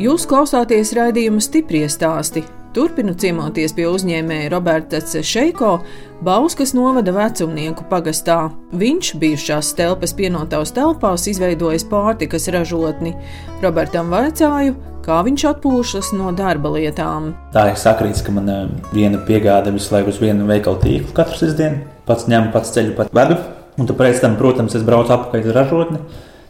Jūs 0.00 0.24
klausāties 0.24 0.94
raidījuma 0.96 1.44
stipri 1.44 1.82
stāstī. 1.92 2.46
Turpinu 2.72 3.12
ciemoties 3.20 3.76
pie 3.76 3.84
uzņēmēja 3.90 4.48
Roberta 4.54 5.02
Šeiko, 5.04 5.74
Bauskas 6.24 6.72
novada 6.72 7.12
vecumnieku 7.12 7.84
pagastā. 7.92 8.46
Viņš 8.72 9.12
bijušās 9.20 9.74
telpas 9.76 10.16
pienotās 10.16 10.72
telpās 10.72 11.28
izveidojis 11.28 11.84
pārtikas 11.84 12.48
ražotni. 12.56 13.12
Robertam 13.60 14.08
vaicāju, 14.08 14.72
kā 15.08 15.18
viņš 15.24 15.44
atpūšas 15.52 16.12
no 16.18 16.32
darba 16.36 16.72
lietām. 16.76 17.32
Tā 17.54 17.68
ir 17.72 17.78
sakrīts, 17.80 18.22
ka 18.24 18.34
man 18.34 18.48
eh, 18.52 18.64
viena 18.92 19.20
piegāde 19.28 19.72
visu 19.74 19.94
laiku 19.94 20.12
uz 20.12 20.20
vienu 20.22 20.48
veikalu 20.48 20.82
tīklu 20.84 21.14
katru 21.16 21.40
sestdienu. 21.40 21.84
Pats 22.08 22.28
ņemu, 22.28 22.52
pats 22.54 22.72
ceļu, 22.76 22.96
pats 22.98 23.14
vedu. 23.16 23.38
Un 23.78 23.88
tad 23.88 23.98
pēc 24.00 24.20
tam, 24.24 24.34
protams, 24.40 24.74
es 24.74 24.84
braucu 24.86 25.14
apakaļ 25.14 25.46
uz 25.46 25.54
ražotni. 25.54 26.00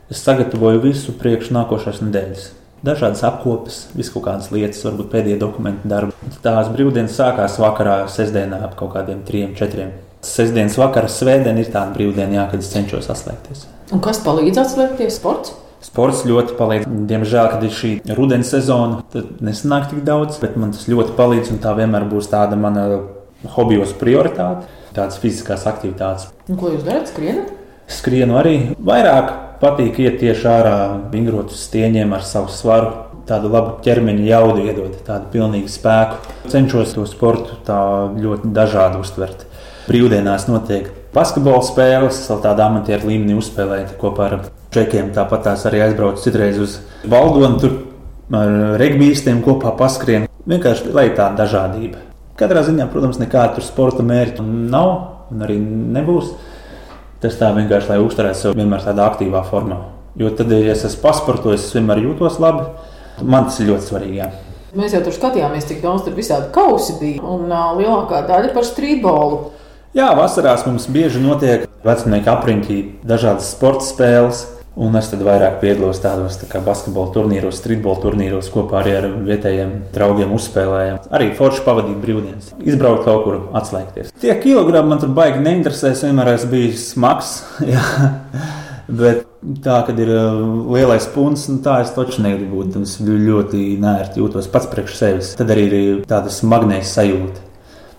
Es 0.09 0.23
sagatavoju 0.25 0.81
visu 0.87 1.13
priekš 1.21 1.53
nākošās 1.53 2.01
nedēļas. 2.07 2.47
Dažādas 2.87 3.25
apkopes, 3.27 3.79
visu 3.99 4.15
kaut 4.15 4.29
kādas 4.29 4.53
lietas, 4.55 4.85
varbūt 4.87 5.11
pēdējie 5.13 5.39
dokumenti 5.41 5.91
darba. 5.91 6.15
Tās 6.45 6.71
brīvdienas 6.73 7.17
sākās 7.19 7.59
vakarā, 7.61 8.01
sestdienā 8.13 8.63
ap 8.65 8.79
kaut 8.79 8.95
kādiem 8.95 9.25
trim, 9.27 9.53
četriem. 9.59 9.91
Sestdienas 10.25 10.79
vakarā, 10.79 11.11
svētdiena 11.11 11.61
ir 11.61 11.73
tāda 11.75 11.93
brīvdiena, 11.95 12.39
jā, 12.39 12.47
kad 12.53 12.63
es 12.63 12.71
cenšos 12.73 13.11
atslēgties. 13.13 13.67
Un 13.95 14.03
kas 14.05 14.23
palīdz 14.23 14.63
atslēgties? 14.63 15.19
Sports? 15.19 15.57
Sports 15.99 16.21
ļoti 16.31 16.55
palīdz. 16.55 16.85
Diemžēl, 17.11 17.47
kad 17.51 17.65
ir 17.67 17.73
šī 17.75 17.89
rudens 18.15 18.53
sezona, 18.53 19.01
tad 19.11 19.41
nesanāk 19.43 19.89
tik 19.91 20.05
daudz, 20.07 20.37
bet 20.39 20.55
man 20.55 20.71
tas 20.71 20.85
ļoti 20.87 21.17
palīdz. 21.19 21.49
un 21.51 21.57
Tā 21.65 21.73
vienmēr 21.75 22.05
būs 22.07 22.29
tāda 22.31 22.55
mana 22.55 22.85
hobijos 23.57 23.97
prioritāte, 23.99 24.69
tādas 24.95 25.19
fiziskās 25.19 25.65
aktivitātes. 25.67 26.29
Un 26.47 26.61
ko 26.61 26.71
jūs 26.71 26.85
darat? 26.87 27.11
Skrienat? 27.11 27.49
Skrienu 27.91 28.37
arī 28.39 28.53
vairāk, 28.79 29.33
patīk 29.59 29.99
iet 30.05 30.21
tieši 30.21 30.47
ārā, 30.47 30.77
vingrot 31.11 31.51
uz 31.51 31.65
stieņiem 31.67 32.15
ar 32.15 32.23
savu 32.23 32.55
svaru. 32.55 32.93
Tādu 33.27 33.51
labu 33.51 33.75
ķermeņa 33.83 34.29
jaudu 34.29 34.69
iedod, 34.69 34.95
tādu 35.09 35.33
pilnīgu 35.33 35.73
spēku. 35.73 36.21
Cenšos 36.53 36.95
to 36.95 37.09
sportu 37.11 37.59
tā 37.67 37.81
ļoti 38.15 38.53
dažādi 38.55 39.03
uztvert. 39.03 39.43
Brīvdienās 39.91 40.47
notiek 40.47 40.87
basketbola 41.11 41.67
spēles, 41.67 42.23
vēl 42.31 42.41
tādā 42.47 42.71
amatieru 42.71 43.11
līmenī 43.11 43.35
uzspēlēt 43.43 43.99
kopā 43.99 44.31
ar 44.31 44.39
čekiem. 44.75 45.13
Tāpat 45.17 45.47
tās 45.49 45.65
arī 45.69 45.83
aizbraucu 45.87 46.23
citreiz 46.25 46.59
uz 46.63 46.79
Baldonu, 47.09 47.61
tur 47.63 47.77
ar 48.37 48.79
regbīstiem 48.81 49.43
kopā 49.45 49.75
paskrien. 49.79 50.29
Vienkārši 50.49 50.93
lai 50.97 51.09
tāda 51.13 51.45
dažādība. 51.45 52.05
Katrā 52.39 52.63
ziņā, 52.65 52.87
protams, 52.93 53.19
nekāda 53.21 53.57
tur 53.57 53.67
sporta 53.67 54.05
mērķa 54.07 54.45
nav 54.47 54.91
un 55.33 55.45
arī 55.45 55.59
nebūs. 55.59 56.33
Tas 57.23 57.35
tā 57.41 57.51
vienkārši, 57.57 57.91
lai 57.91 58.03
uzturētu 58.05 58.39
sevi 58.39 58.61
vienmēr 58.61 58.85
tādā 58.85 59.09
aktīvā 59.11 59.43
formā. 59.49 59.81
Jo 60.19 60.31
tad, 60.39 60.53
ja 60.55 60.75
es 60.75 60.85
esmu 60.87 61.03
pasportojis, 61.03 61.67
es 61.67 61.75
vienmēr 61.75 62.05
jūtos 62.05 62.39
labi. 62.43 62.69
Man 63.27 63.49
tas 63.49 63.59
ir 63.59 63.73
ļoti 63.73 63.89
svarīgi. 63.91 64.21
Jā. 64.21 64.29
Mēs 64.79 64.95
jau 64.95 65.01
tur 65.03 65.17
skatījāmies, 65.17 65.67
cik 65.67 65.81
daudz 65.83 66.05
tur 66.07 66.15
visādi 66.15 66.53
kausi 66.55 66.95
bija. 67.01 67.23
Un 67.25 67.49
uh, 67.51 67.73
lielākā 67.79 68.23
daļa 68.29 68.53
par 68.55 68.67
streetbolu. 68.69 69.41
Jā, 69.97 70.13
vasarās 70.15 70.63
mums 70.69 70.87
bieži 70.93 71.23
notiek 71.25 71.65
vecumnieku 71.87 72.31
apriņķī 72.31 72.79
dažādas 73.09 73.51
sporta 73.55 73.87
spēles. 73.87 74.45
Un 74.79 74.95
es 74.95 75.09
tad 75.11 75.25
vairāk 75.27 75.57
piedalos 75.59 75.99
tādos 75.99 76.37
tā 76.39 76.61
basketbola 76.63 77.11
turnīros, 77.15 77.57
streetbola 77.59 77.99
turnīros, 78.05 78.51
kopā 78.55 78.79
arī 78.83 78.93
ar 79.01 79.09
vietējiem 79.27 79.73
draugiem 79.95 80.35
uzspēlējām. 80.37 81.01
Arī 81.19 81.33
forši 81.35 81.65
pavadīt 81.67 81.99
brīvdienas, 82.05 82.53
izbraukt 82.63 83.03
kaut 83.09 83.25
kur, 83.25 83.41
atslēgties. 83.59 84.13
Tie 84.23 84.31
kilogrami 84.39 84.95
man 84.95 85.03
tur 85.03 85.11
baigi 85.17 85.43
neinteresē, 85.43 85.91
es 85.97 86.05
vienmēr 86.07 86.31
esmu 86.37 86.53
bijis 86.55 86.87
smags. 86.93 87.35
jā. 87.75 87.83
Bet 88.89 89.27
tā, 89.67 89.83
kad 89.85 89.99
ir 90.01 90.15
uh, 90.15 90.39
lielais 90.73 91.11
punkts, 91.13 91.49
nu, 91.51 91.59
tā 91.65 91.81
es 91.83 91.91
taču 91.97 92.23
negribu 92.25 92.63
būt. 92.63 92.79
Es 92.87 92.97
ļoti 93.03 93.75
nērti 93.83 94.23
jūtos 94.23 94.49
pats 94.53 94.71
priekš 94.71 94.97
sevis. 94.97 95.35
Tad 95.43 95.53
arī 95.53 95.67
ir 95.75 96.01
tāda 96.09 96.33
smagnējas 96.33 96.95
sajūta. 96.97 97.48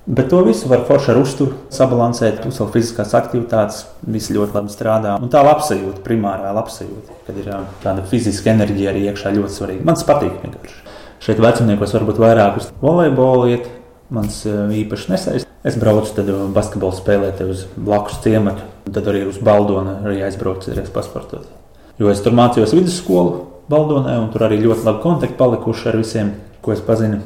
Bet 0.10 0.32
to 0.32 0.39
visu 0.41 0.65
var 0.72 0.88
forši 0.88 1.12
ar 1.13 1.19
uzturu 1.22 1.54
sabalansēt, 1.69 2.41
uz 2.50 2.56
savu 2.58 2.72
fiziskās 2.74 3.12
aktivitātes. 3.13 3.84
Viss 4.10 4.32
ļoti 4.34 4.58
labi 4.58 4.74
strādā. 4.74 5.12
Un 5.22 5.30
tā 5.30 5.43
labsajūta, 5.45 6.02
primārā 6.02 6.50
labsajūta, 6.56 7.17
kad 7.28 7.38
ir 7.38 7.52
tāda 7.84 8.06
fiziska 8.10 8.50
enerģija 8.56 8.89
arī 8.89 9.04
iekšā 9.12 9.36
ļoti 9.36 9.54
svarīga. 9.54 9.86
Man 9.86 10.00
tas 10.00 10.08
patīk 10.10 10.34
vienkārši. 10.41 10.82
Šeit 11.22 11.43
vecumniekos 11.45 11.93
varbūt 11.93 12.24
vairāk 12.24 12.58
uz 12.58 12.72
volejbolu 12.82 13.52
iet. 13.54 13.69
Mans 14.10 14.41
īpaši 14.50 15.13
nesaist. 15.13 15.50
Es 15.62 15.78
braucu 15.78 16.15
tad 16.17 16.34
basketbolu 16.56 16.98
spēlēt 16.98 17.45
uz 17.45 17.67
blakus 17.78 18.17
ciematu. 18.24 18.65
Tad 18.89 19.06
arī 19.12 19.28
uz 19.30 19.38
Baldonu 19.45 20.00
arī 20.00 20.24
aizbraucu 20.26 20.74
reiz 20.74 20.89
pasportot. 20.89 21.45
Jo 22.02 22.10
es 22.10 22.24
tur 22.26 22.34
mācījos 22.34 22.74
vidusskolu 22.74 23.43
Baldonē, 23.69 24.17
un 24.24 24.32
tur 24.34 24.48
arī 24.48 24.58
ļoti 24.63 24.88
labi 24.88 25.04
kontakti 25.04 25.38
palikuši 25.38 25.91
ar 25.91 26.00
visiem, 26.02 26.32
ko 26.65 26.74
es 26.74 26.82
pazinu. 26.82 27.22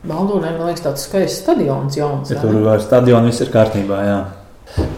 Baldonē, 0.00 0.54
man 0.56 0.70
liekas, 0.70 0.84
tāds 0.86 1.02
skaists 1.04 1.42
stadions 1.42 1.96
jauns. 1.98 2.30
Ja 2.32 2.40
tur 2.40 2.56
ar 2.72 2.80
stadionu 2.80 3.28
viss 3.28 3.42
ir 3.44 3.50
kārtībā. 3.52 3.98
Jā. 4.06 4.20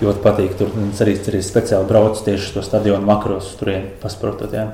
Ļoti 0.03 0.23
patīk. 0.23 0.53
Tur 0.61 0.71
arī, 1.03 1.17
arī 1.33 1.41
speciāli 1.43 1.89
braucu 1.89 2.23
tieši 2.29 2.45
uz 2.45 2.53
to 2.55 2.63
stadionu 2.67 3.09
makaros, 3.09 3.51
turien 3.59 3.89
pasportot. 4.03 4.55
Jā. 4.55 4.69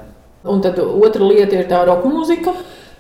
Un 0.49 0.61
tad 0.65 0.77
otra 0.83 1.25
lieta 1.25 1.57
ir 1.57 1.71
tā 1.71 1.81
roka 1.89 2.11
mūzika. 2.13 2.53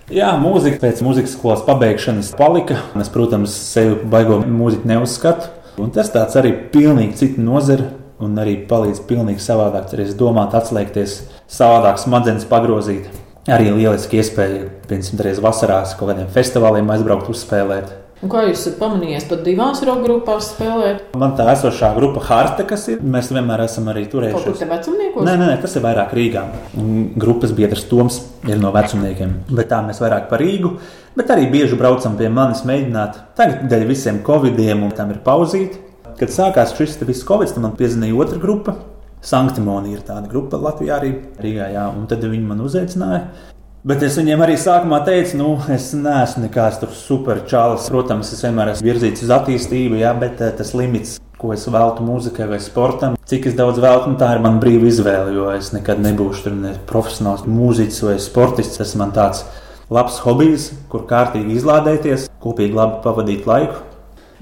Jā, 0.08 0.30
mūzika 0.40 0.80
pēc 0.86 1.02
mūzikas 1.04 1.36
skolas 1.36 1.60
pabeigšanas 1.66 2.32
palika. 2.38 2.80
Es, 2.96 3.12
protams, 3.12 3.52
sevi 3.74 3.98
baigo 4.08 4.40
mūziku 4.40 4.88
neuzskatu. 4.88 5.52
Un 5.78 5.92
tas 5.94 6.08
tāds 6.14 6.38
arī 6.40 6.54
pilnīgi 6.72 7.20
cita 7.20 7.44
nozara. 7.44 7.92
Un 8.24 8.32
arī 8.40 8.56
palīdz 8.66 9.04
pilnīgi 9.06 9.44
savādāk, 9.44 9.92
arī 9.94 10.08
domāt, 10.18 10.56
atslēgties, 10.58 11.20
savādāk 11.54 12.00
smadzenes 12.02 12.48
pagrozīt. 12.50 13.06
Arī 13.48 13.70
lieliski 13.72 14.18
iespēja, 14.20 14.66
piemēram, 14.90 15.22
reizes 15.24 15.40
vasarās 15.40 15.94
kaut 15.96 16.10
kādiem 16.12 16.28
festivāliem 16.34 16.90
aizbraukt, 16.92 17.30
uzspēlēt. 17.32 17.94
Un 18.18 18.30
kā 18.32 18.40
jūs 18.48 18.64
esat 18.64 18.80
pamanījis, 18.80 19.28
pat 19.30 19.44
divās 19.46 19.78
roka 19.86 20.02
grupās 20.02 20.48
spēlēt? 20.50 21.04
Man 21.20 21.36
tā 21.38 21.46
esošā 21.52 21.92
grupa 21.94 22.20
Harta, 22.26 22.64
kas 22.66 22.88
ir, 22.90 22.98
mēs 22.98 23.30
vienmēr 23.30 23.62
esam 23.62 23.86
arī 23.92 24.02
turējuši. 24.10 24.42
Kur 24.42 24.58
te 24.58 24.66
vecumniekos? 24.66 25.22
Nē, 25.28 25.36
nē, 25.38 25.52
tas 25.62 25.78
ir 25.78 25.84
vairāk 25.86 26.16
Rīgā. 26.18 26.42
Grupas 27.22 27.54
biedrs 27.54 27.86
Toms 27.88 28.18
ir 28.50 28.58
no 28.58 28.74
vecumniekiem, 28.74 29.36
bet 29.52 29.70
tā 29.70 29.78
mēs 29.86 30.02
vairāk 30.02 30.26
par 30.32 30.42
Rīgu. 30.42 30.74
Bet 31.16 31.30
arī 31.30 31.46
bieži 31.52 31.78
braucam 31.78 32.18
pie 32.18 32.26
manis 32.28 32.64
mēģināt. 32.66 33.22
Tagad 33.38 33.64
dēļ 33.70 33.86
visiem 33.86 34.20
covidiem 34.26 34.82
un 34.88 34.92
tam 34.98 35.14
ir 35.14 35.22
pauzīti. 35.22 35.78
Kad 36.18 36.34
sākās 36.34 36.74
šis 36.74 36.98
viss 37.06 37.26
covid, 37.26 37.54
tad 37.54 37.62
man 37.62 37.78
piezvanīja 37.78 38.18
otra 38.18 38.42
grupa. 38.42 38.74
Sanktimonija 39.24 39.98
ir 39.98 40.02
tāda 40.06 40.30
grupa 40.30 40.60
Latvijā 40.62 40.98
arī 41.00 41.14
Rīgā, 41.42 41.70
jā, 41.74 41.86
un 41.90 42.06
tad 42.10 42.22
viņi 42.24 42.44
man 42.46 42.60
uzaicināja. 42.64 43.24
Bet 43.88 44.02
es 44.02 44.16
viņiem 44.18 44.40
arī 44.42 44.56
sākumā 44.58 44.98
teicu, 45.06 45.38
nu, 45.38 45.52
es 45.70 45.92
neesmu 45.94 46.44
nekāds 46.44 46.82
superčālis. 46.98 47.86
Protams, 47.88 48.32
es 48.34 48.42
vienmēr 48.44 48.74
esmu 48.74 48.88
virzīts 48.88 49.22
uz 49.24 49.30
attīstību, 49.32 50.00
jā, 50.02 50.10
bet 50.18 50.42
eh, 50.42 50.50
tas 50.58 50.74
limits, 50.76 51.14
ko 51.38 51.54
es 51.54 51.64
veltu 51.70 52.02
mūzikai 52.02 52.48
vai 52.50 52.58
sportam, 52.60 53.14
cik 53.30 53.46
daudz 53.56 53.78
veltu, 53.80 54.12
nu, 54.12 54.18
tā 54.20 54.32
ir 54.34 54.42
mana 54.44 54.60
brīva 54.60 54.90
izvēle. 54.90 55.32
Jo 55.36 55.48
es 55.54 55.70
nekad 55.72 56.02
nebūšu 56.02 56.52
ne 56.58 56.74
profesionāls 56.90 57.46
mūziķis 57.46 58.04
vai 58.04 58.18
sportists. 58.20 58.82
Tas 58.82 58.96
man 58.98 59.14
tāds 59.16 59.46
labs 59.94 60.18
hobijs, 60.26 60.72
kur 60.90 61.06
kārtīgi 61.08 61.56
izlādēties, 61.56 62.28
kopīgi 62.42 62.76
labi 62.76 63.00
pavadīt 63.06 63.48
laiku. 63.48 63.86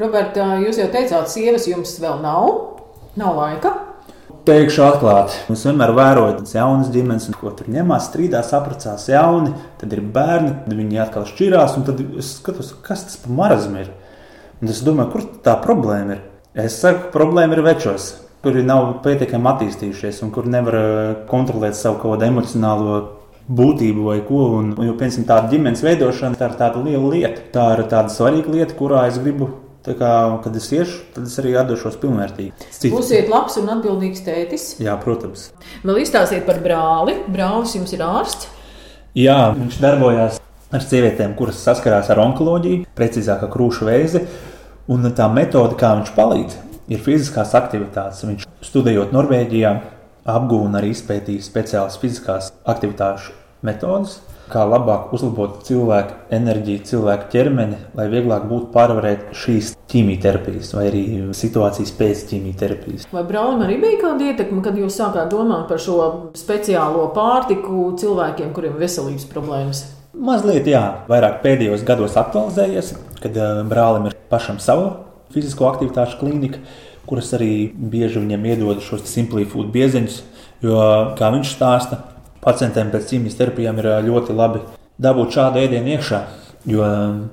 Roberta, 0.01 0.57
jūs 0.65 0.81
jau 0.81 0.89
teicāt, 0.93 1.31
sievas 1.31 1.69
jums 1.71 1.95
vēl 2.03 2.19
nav, 2.25 2.49
nav 3.21 3.37
laika. 3.39 3.77
Teikšu 4.47 4.85
atklāti, 4.87 5.41
es 5.51 5.65
vienmēr 5.67 5.91
vēroju 5.97 6.37
tādas 6.37 6.53
jaunas 6.55 6.91
ģimenes, 6.95 7.25
ko 7.35 7.51
tur 7.59 7.67
ņemās, 7.73 8.05
strīdās, 8.07 8.53
apprecās 8.55 9.09
jauni, 9.11 9.51
tad 9.81 9.97
ir 9.97 10.05
bērni, 10.15 10.53
tad 10.63 10.77
viņi 10.79 11.01
atkal 11.03 11.27
šķirās, 11.27 11.75
un 11.81 11.87
tad 11.89 12.03
es 12.23 12.29
skatos, 12.37 12.71
kas 12.87 13.03
tas 13.09 13.19
par 13.25 13.35
marazmu 13.41 13.83
ir. 13.83 13.91
Un 14.63 14.71
es 14.71 14.85
domāju, 14.87 15.11
kur 15.17 15.27
tā 15.43 15.57
problēma 15.65 16.15
ir? 16.15 16.23
Es 16.63 16.79
saku, 16.79 17.11
problēma 17.17 17.59
ir 17.59 17.65
večos, 17.67 18.07
kuri 18.47 18.63
nav 18.63 19.01
pietiekami 19.03 19.51
attīstījušies 19.51 20.23
un 20.23 20.31
kur 20.39 20.47
nevar 20.47 20.79
eh, 20.79 21.13
kontrolēt 21.27 21.75
savu 21.75 21.99
kaut 22.05 22.15
kādu 22.15 22.31
emocionālo 22.31 23.03
būtību 23.51 24.11
vai 24.13 24.21
ko. 24.31 24.47
Un, 24.61 24.73
jo, 24.79 24.95
piemēram, 24.95 25.27
tāda 25.27 25.51
ģimenes 25.57 25.83
veidošana 25.83 26.39
tā 26.39 26.53
ir 26.53 26.59
tāda 26.63 26.87
liela 26.87 27.11
lieta. 27.17 27.49
Tā 27.51 27.73
ir 27.75 27.89
tāda 27.91 28.15
svarīga 28.15 28.55
lieta, 28.61 28.79
kurā 28.79 29.09
es 29.11 29.19
gribu 29.19 29.57
Tā 29.87 29.95
kā, 29.95 30.13
kad 30.43 30.57
es 30.59 30.65
iešu, 30.75 30.97
tad 31.15 31.29
es 31.29 31.37
arī 31.39 31.53
atdošos 31.61 32.01
pilnvērtīgi. 32.03 32.67
Cits. 32.75 32.91
Būsiet 32.91 33.29
labs 33.31 33.55
un 33.61 33.71
atbildīgs 33.77 34.25
tētis. 34.27 34.65
Jā, 34.83 34.97
protams. 34.99 35.53
Vēl 35.87 36.01
izstāstiet 36.03 36.43
par 36.49 36.59
brāli. 36.65 37.15
Brālis 37.31 37.77
jums 37.79 37.95
ir 37.95 38.03
ārsts. 38.03 38.49
Jā, 39.15 39.39
viņš 39.55 39.79
darbojās 39.85 40.41
ar 40.75 40.83
sievietēm, 40.83 41.37
kuras 41.39 41.63
saskarās 41.63 42.11
ar 42.11 42.19
onkoloģiju, 42.25 42.89
precīzāk 42.99 43.47
ar 43.47 43.53
krūšu 43.55 43.87
vēzi. 43.87 44.27
Un 44.91 45.07
tā 45.15 45.31
metode, 45.31 45.79
kā 45.79 45.93
viņš 46.01 46.11
palīdz, 46.19 46.59
ir 46.91 47.07
fiziskās 47.07 47.55
aktivitātes. 47.55 48.27
Viņš 48.27 48.51
studējot 48.67 49.15
Norvēģijā, 49.15 49.75
apgūta 50.27 50.67
un 50.67 50.81
arī 50.83 50.91
izpētīja 50.97 51.47
speciālas 51.47 52.03
fiziskās 52.03 52.51
aktivitāšu 52.67 53.39
metodes 53.67 54.19
kā 54.53 54.63
labāk 54.69 55.13
uzlabot 55.17 55.59
cilvēku 55.67 56.15
enerģiju, 56.37 56.85
cilvēku 56.91 57.29
ķermeni, 57.33 57.79
lai 57.99 58.07
vieglāk 58.13 58.47
būtu 58.51 58.71
pārvarēt 58.75 59.33
šīs 59.37 59.73
ķīmijterapijas 59.91 60.73
vai 60.77 60.87
arī 60.91 61.03
situācijas 61.37 61.93
pēc 61.99 62.25
ķīmijterapijas. 62.31 63.09
Vai 63.15 63.25
brālim 63.27 63.65
arī 63.67 63.81
bija 63.83 64.01
kāda 64.05 64.31
ietekme, 64.31 64.63
kad 64.65 64.79
jūs 64.79 64.99
sākāt 65.01 65.31
domāt 65.33 65.67
par 65.71 65.83
šo 65.83 65.99
speciālo 66.39 67.09
pārtiku 67.17 67.91
cilvēkiem, 68.01 68.55
kuriem 68.57 68.77
ir 68.77 68.87
veselības 68.87 69.29
problēmas? 69.31 69.85
Mazliet, 70.17 70.69
jā, 70.71 70.85
vairāk 71.11 71.43
pēdējos 71.43 71.85
gados 71.85 72.17
aktualizējies, 72.17 72.95
kad 73.21 73.37
eh, 73.37 73.63
brālim 73.69 74.09
ir 74.09 74.17
pašam 74.31 74.63
sava 74.63 74.95
fizisko 75.35 75.67
aktivitāšu 75.69 76.21
klinika, 76.23 76.63
kuras 77.07 77.33
arī 77.37 77.69
bieži 77.75 78.23
viņam 78.23 78.47
iedod 78.49 78.83
šos 78.85 79.05
simplī 79.11 79.45
food 79.49 79.69
biezeņus, 79.75 80.21
jo, 80.65 80.79
kā 81.19 81.31
viņš 81.35 81.53
stāsta, 81.53 82.01
pacientiem 82.47 82.95
pēc 82.95 83.13
ķīmijas 83.13 83.39
terapijām 83.41 83.83
ir 83.83 83.93
ļoti 84.07 84.37
labi 84.37 84.65
dabūt 85.03 85.37
šādu 85.37 85.65
ēdienu 85.67 85.97
iekšā. 85.97 86.25
Jo 86.67 86.83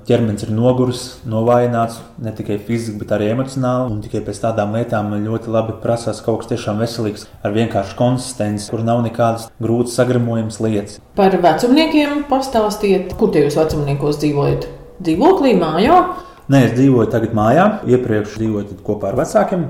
ķermenis 0.06 0.44
ir 0.46 0.52
noguris, 0.54 1.00
novājināts 1.26 1.96
ne 2.22 2.30
tikai 2.38 2.60
fiziski, 2.62 3.00
bet 3.00 3.16
arī 3.16 3.32
emocionāli. 3.32 3.90
Un 3.90 4.04
tikai 4.04 4.20
pēc 4.22 4.38
tādām 4.44 4.76
lietām 4.78 5.10
ļoti 5.24 5.50
labi 5.50 5.74
prasās 5.82 6.20
kaut 6.22 6.44
kas 6.44 6.52
tiešām 6.52 6.78
veselīgs, 6.78 7.26
ar 7.42 7.56
vienkāršu 7.56 7.98
konsistenci, 7.98 8.68
kur 8.70 8.84
nav 8.86 9.02
nekādas 9.02 9.48
grūtas 9.58 9.98
sagremojamas 9.98 10.60
lietas. 10.62 11.00
Par 11.18 11.34
vecumniekiem 11.34 12.22
pastāstiet, 12.30 13.16
kur 13.18 13.34
tie 13.34 13.42
jūs 13.48 13.58
vecumniekos 13.58 14.22
dzīvojat? 14.22 14.68
Dzīvoklī, 15.02 15.56
mājā? 15.58 15.98
Nē, 16.46 16.68
es 16.68 16.76
dzīvoju 16.78 17.10
tagad 17.10 17.34
mājā. 17.34 17.70
Iepriekš 17.90 18.38
dzīvoju 18.38 18.78
kopā 18.86 19.10
ar 19.10 19.18
vecākiem. 19.24 19.66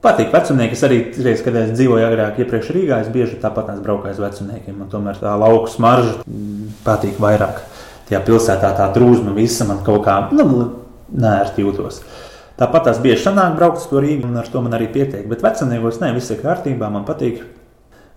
Patīk 0.00 0.30
vecumnieki. 0.32 0.76
Es 0.78 0.84
arī, 0.86 0.98
reiz, 1.20 1.42
kad 1.44 1.56
es 1.60 1.74
dzīvoju 1.74 2.06
agrāk, 2.06 2.38
iepriekš 2.40 2.70
Rīgā, 2.72 3.02
es 3.04 3.10
bieži 3.12 3.36
tāpat 3.42 3.68
braucu 3.84 4.08
aiz 4.08 4.20
vecumniekiem. 4.22 4.78
Man 4.78 4.88
tomēr 4.92 5.20
tā 5.20 5.34
lauka 5.36 5.68
smarža 5.74 6.22
mm, 6.24 6.70
patīk 6.86 7.20
vairāk. 7.20 7.60
Tajā 8.08 8.22
pilsētā 8.24 8.72
tā 8.78 8.88
drūzma 8.94 9.34
visa 9.36 9.66
man 9.68 9.84
kaut 9.86 10.06
kā 10.06 10.16
nu, 10.32 10.46
nērti 11.12 11.66
jūtos. 11.66 12.00
Tāpat 12.60 12.88
tās 12.88 13.00
bieži 13.00 13.26
sanāk 13.26 13.54
braukt 13.60 13.82
uz 13.82 13.86
to 13.92 14.00
Rīgu, 14.00 14.24
un 14.28 14.40
ar 14.40 14.48
to 14.48 14.64
man 14.64 14.76
arī 14.76 14.88
pietiek. 14.92 15.28
Bet 15.28 15.44
vecumniekos 15.44 16.00
nē, 16.00 16.14
viss 16.16 16.32
ir 16.32 16.40
kārtībā, 16.40 16.88
man 16.92 17.04
patīk. 17.08 17.44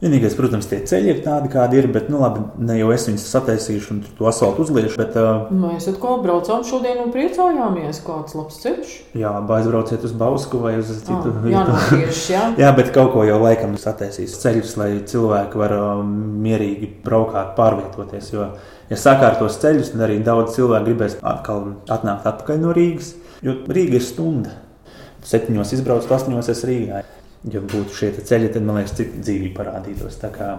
Vienīgais, 0.04 0.34
protams, 0.36 0.66
tie 0.68 0.82
ceļi 0.84 1.12
ir 1.14 1.20
tādi, 1.24 1.48
kādi 1.54 1.78
ir, 1.80 1.86
bet, 1.94 2.10
nu, 2.12 2.18
labi, 2.20 2.42
ne 2.60 2.76
jau 2.76 2.90
es 2.92 3.06
viņus 3.08 3.24
sataisīšu 3.24 3.94
un 3.94 4.02
to 4.18 4.28
asfaltu 4.28 4.66
uzliešu. 4.66 4.98
Bet, 5.00 5.16
uh, 5.16 5.46
Mēs 5.56 5.88
atkal 5.88 6.18
braucām 6.26 6.66
šodien 6.68 7.00
un 7.06 7.14
priecājāmies, 7.14 8.02
kāds 8.04 8.36
labs 8.36 8.58
ceļš. 8.66 8.98
Jā, 9.22 9.32
aizbrauciet 9.56 10.04
uz 10.04 10.12
Bausku 10.20 10.60
vai 10.60 10.74
uz 10.82 10.92
citu 10.92 11.32
ah, 11.32 11.40
vietu. 11.46 11.54
Jā, 11.56 11.64
no 11.70 11.80
tieši, 11.88 12.28
jā. 12.36 12.44
jā, 12.66 12.74
bet 12.76 12.92
kaut 12.98 13.14
ko 13.16 13.24
jau 13.24 13.40
laikam 13.46 13.80
sataisīs 13.80 14.36
ceļus, 14.44 14.76
lai 14.82 14.90
cilvēki 15.08 15.64
var 15.64 15.78
uh, 15.78 16.04
mierīgi 16.04 16.92
braukāt, 17.08 17.56
pārvietoties. 17.56 18.34
Jo, 18.36 18.52
ja 18.92 19.00
sakārtos 19.00 19.62
ceļus, 19.64 19.96
tad 19.96 20.04
arī 20.10 20.20
daudz 20.20 20.58
cilvēku 20.60 20.90
gribēs 20.92 21.20
atkal 21.24 21.78
atnākt 21.88 22.28
atpakaļ 22.28 22.64
no 22.66 22.76
Rīgas, 22.76 23.16
jo 23.46 23.62
Rīga 23.72 24.02
ir 24.02 24.08
stunda. 24.12 24.60
Septiņos 25.24 25.78
izbraukt, 25.78 26.12
astoņos 26.12 26.52
es 26.52 26.68
Rīgā 26.68 27.06
ja 27.52 27.62
būtu 27.62 27.98
šie 27.98 28.12
ceļi, 28.20 28.52
tad 28.54 28.66
man 28.66 28.80
liekas, 28.80 28.96
cita 29.00 29.24
dzīvība 29.24 29.56
parādītos. 29.62 30.20
Tā 30.22 30.32
kā 30.34 30.50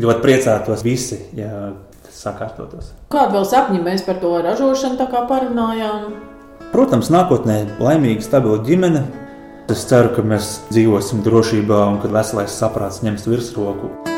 ļoti 0.00 0.24
priecātos 0.24 0.84
visi, 0.86 1.20
ja 1.36 1.72
tas 2.04 2.22
sakārtotos. 2.26 2.92
Kādu 3.12 3.38
vēl 3.38 3.46
sapņu 3.48 3.84
mēs 3.84 4.04
par 4.06 4.20
to 4.22 4.32
ražošanu 4.44 5.08
parunājām? 5.30 6.10
Protams, 6.72 7.12
nākotnē 7.14 7.62
laimīga, 7.80 8.24
stabila 8.24 8.58
ģimene. 8.66 9.06
Es 9.72 9.86
ceru, 9.88 10.12
ka 10.14 10.22
mēs 10.22 10.60
dzīvosim 10.70 11.24
drošībā 11.26 11.80
un 11.90 12.02
ka 12.02 12.10
veselais 12.12 12.54
saprāts 12.54 13.02
ņems 13.02 13.26
virsroku. 13.26 14.15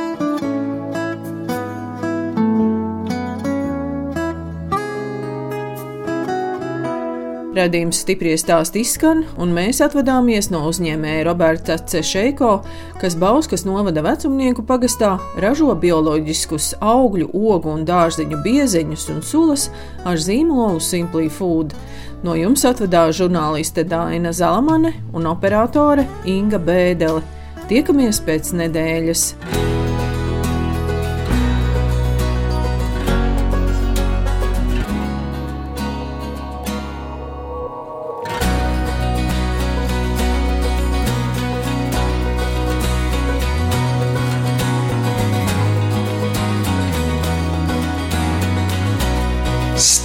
Radījums 7.58 8.04
stipri 8.04 8.36
stāst 8.38 8.76
izskan, 8.78 9.24
un 9.40 9.50
mēs 9.56 9.80
atvadāmies 9.82 10.46
no 10.52 10.60
uzņēmēja 10.68 11.24
Roberta 11.26 11.74
Cešeiko, 11.90 12.52
kas 13.00 13.16
Bauskas 13.18 13.64
novada 13.66 14.04
vecumnieku 14.06 14.62
pagastā 14.68 15.16
ražo 15.42 15.72
bioloģiskus 15.82 16.76
augļu, 16.78 17.32
ogu 17.34 17.72
un 17.74 17.82
dārziņu 17.88 18.38
biezeņus 18.44 19.08
un 19.14 19.22
sulas 19.26 19.66
ar 20.06 20.22
zīmolu 20.22 20.78
Simply 20.78 21.26
Food. 21.26 21.74
No 22.22 22.36
jums 22.38 22.62
atvadās 22.68 23.18
žurnāliste 23.18 23.82
Dāna 23.88 24.30
Zalamane 24.30 24.94
un 25.10 25.26
operātore 25.30 26.06
Inga 26.30 26.62
Bēdele. 26.62 27.24
Tiekamies 27.66 28.22
pēc 28.22 28.54
nedēļas! 28.60 29.32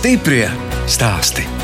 Stiprie 0.03 0.49
stāsti. 0.83 1.62